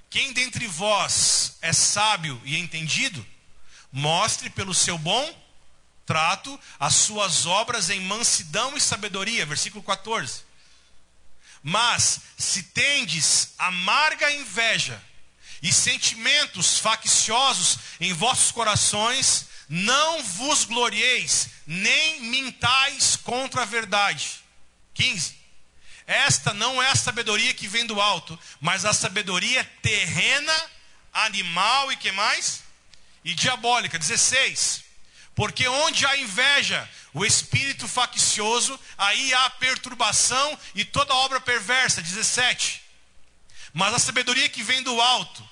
[0.09, 3.27] Quem dentre vós é sábio e entendido,
[3.93, 5.47] mostre pelo seu bom
[6.07, 9.45] trato as suas obras em mansidão e sabedoria.
[9.45, 10.45] Versículo 14.
[11.63, 14.99] Mas se tendes amarga inveja
[15.61, 24.41] e sentimentos facciosos em vossos corações, não vos glorieis, nem mintais contra a verdade.
[24.95, 25.37] 15.
[26.07, 30.71] esta não é a sabedoria que vem do alto, mas a sabedoria terrena,
[31.13, 32.63] animal e que mais?
[33.25, 33.99] E diabólica.
[33.99, 34.85] 16.
[35.35, 42.03] Porque onde há inveja, o espírito faccioso, aí há perturbação e toda obra perversa.
[42.03, 42.83] 17.
[43.73, 45.49] Mas a sabedoria que vem do alto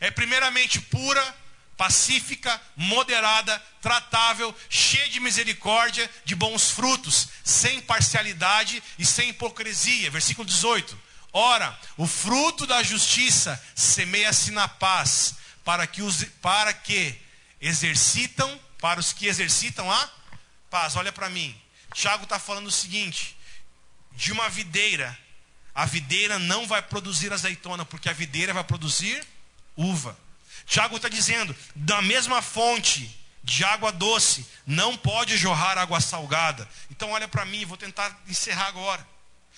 [0.00, 1.36] é primeiramente pura,
[1.78, 10.10] pacífica, moderada, tratável, cheia de misericórdia, de bons frutos, sem parcialidade e sem hipocrisia.
[10.10, 10.98] Versículo 18.
[11.32, 17.16] Ora, o fruto da justiça semeia-se na paz, para que, os, para que
[17.60, 20.10] exercitam, para os que exercitam a
[20.68, 20.96] paz.
[20.96, 21.56] Olha para mim.
[21.94, 23.36] Tiago está falando o seguinte:
[24.12, 25.16] de uma videira,
[25.72, 29.24] a videira não vai produzir azeitona, porque a videira vai produzir
[29.76, 30.18] uva.
[30.68, 36.68] Tiago está dizendo: da mesma fonte de água doce não pode jorrar água salgada.
[36.90, 39.04] Então, olha para mim, vou tentar encerrar agora.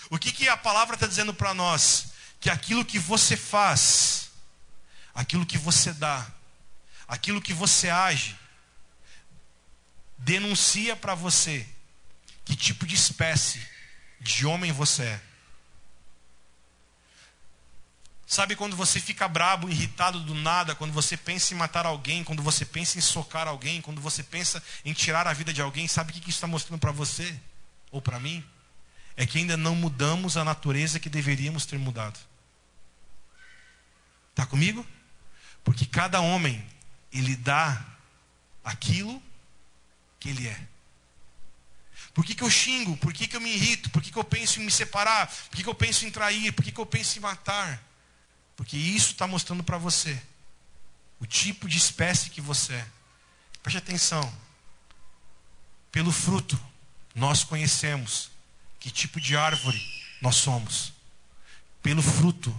[0.08, 2.12] O que, que a palavra está dizendo para nós?
[2.38, 4.30] Que aquilo que você faz,
[5.12, 6.24] aquilo que você dá,
[7.08, 8.38] aquilo que você age,
[10.16, 11.66] denuncia para você
[12.44, 13.60] que tipo de espécie
[14.20, 15.20] de homem você é.
[18.30, 22.44] Sabe quando você fica brabo, irritado do nada, quando você pensa em matar alguém, quando
[22.44, 26.12] você pensa em socar alguém, quando você pensa em tirar a vida de alguém, sabe
[26.12, 27.36] o que isso está mostrando para você?
[27.90, 28.44] Ou para mim?
[29.16, 32.20] É que ainda não mudamos a natureza que deveríamos ter mudado.
[34.30, 34.86] Está comigo?
[35.64, 36.64] Porque cada homem,
[37.12, 37.84] ele dá
[38.62, 39.20] aquilo
[40.20, 40.68] que ele é.
[42.14, 42.96] Por que, que eu xingo?
[42.96, 43.90] Por que, que eu me irrito?
[43.90, 45.26] Por que, que eu penso em me separar?
[45.26, 46.52] Por que, que eu penso em trair?
[46.52, 47.89] Por que, que eu penso em matar?
[48.60, 50.20] Porque isso está mostrando para você
[51.18, 52.86] o tipo de espécie que você é.
[53.62, 54.30] Preste atenção.
[55.90, 56.60] Pelo fruto,
[57.14, 58.30] nós conhecemos
[58.78, 59.82] que tipo de árvore
[60.20, 60.92] nós somos.
[61.82, 62.54] Pelo fruto,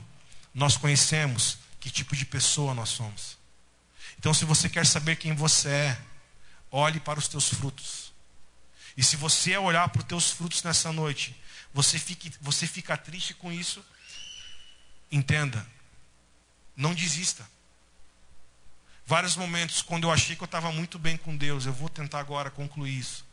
[0.56, 3.38] nós conhecemos que tipo de pessoa nós somos.
[4.18, 6.02] Então, se você quer saber quem você é,
[6.72, 8.12] olhe para os teus frutos.
[8.98, 11.40] E se você olhar para os teus frutos nessa noite,
[11.72, 13.86] você fica, você fica triste com isso,
[15.12, 15.64] entenda,
[16.76, 17.48] não desista.
[19.06, 22.20] Vários momentos, quando eu achei que eu estava muito bem com Deus, eu vou tentar
[22.20, 23.26] agora concluir isso.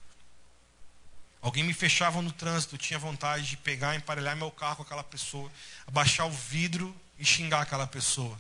[1.40, 5.04] Alguém me fechava no trânsito, eu tinha vontade de pegar, emparelhar meu carro com aquela
[5.04, 5.50] pessoa,
[5.86, 8.38] abaixar o vidro e xingar aquela pessoa.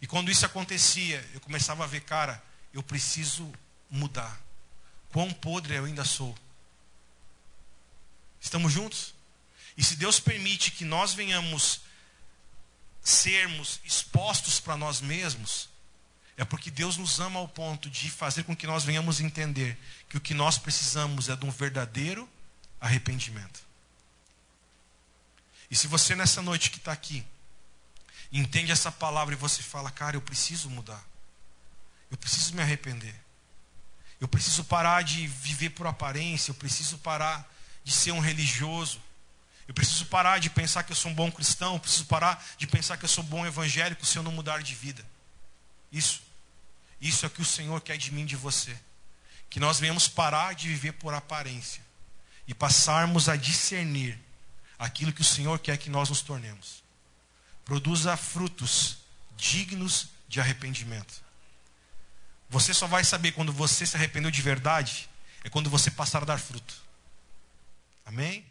[0.00, 3.52] E quando isso acontecia, eu começava a ver, cara, eu preciso
[3.90, 4.40] mudar.
[5.10, 6.36] Quão podre eu ainda sou.
[8.40, 9.14] Estamos juntos?
[9.76, 11.82] E se Deus permite que nós venhamos
[13.04, 15.68] sermos expostos para nós mesmos,
[16.36, 19.78] é porque Deus nos ama ao ponto de fazer com que nós venhamos entender
[20.08, 22.28] que o que nós precisamos é de um verdadeiro
[22.80, 23.62] arrependimento.
[25.70, 27.24] E se você nessa noite que está aqui,
[28.32, 31.04] entende essa palavra e você fala, cara, eu preciso mudar,
[32.10, 33.14] eu preciso me arrepender,
[34.20, 37.48] eu preciso parar de viver por aparência, eu preciso parar
[37.84, 39.00] de ser um religioso,
[39.66, 42.96] eu preciso parar de pensar que eu sou um bom cristão, preciso parar de pensar
[42.96, 45.04] que eu sou um bom evangélico se eu não mudar de vida.
[45.90, 46.22] Isso.
[47.00, 48.78] Isso é o que o Senhor quer de mim e de você.
[49.48, 51.82] Que nós venhamos parar de viver por aparência
[52.46, 54.18] e passarmos a discernir
[54.78, 56.82] aquilo que o Senhor quer que nós nos tornemos.
[57.64, 58.98] Produza frutos
[59.36, 61.22] dignos de arrependimento.
[62.50, 65.08] Você só vai saber quando você se arrependeu de verdade,
[65.42, 66.74] é quando você passar a dar fruto.
[68.04, 68.44] Amém?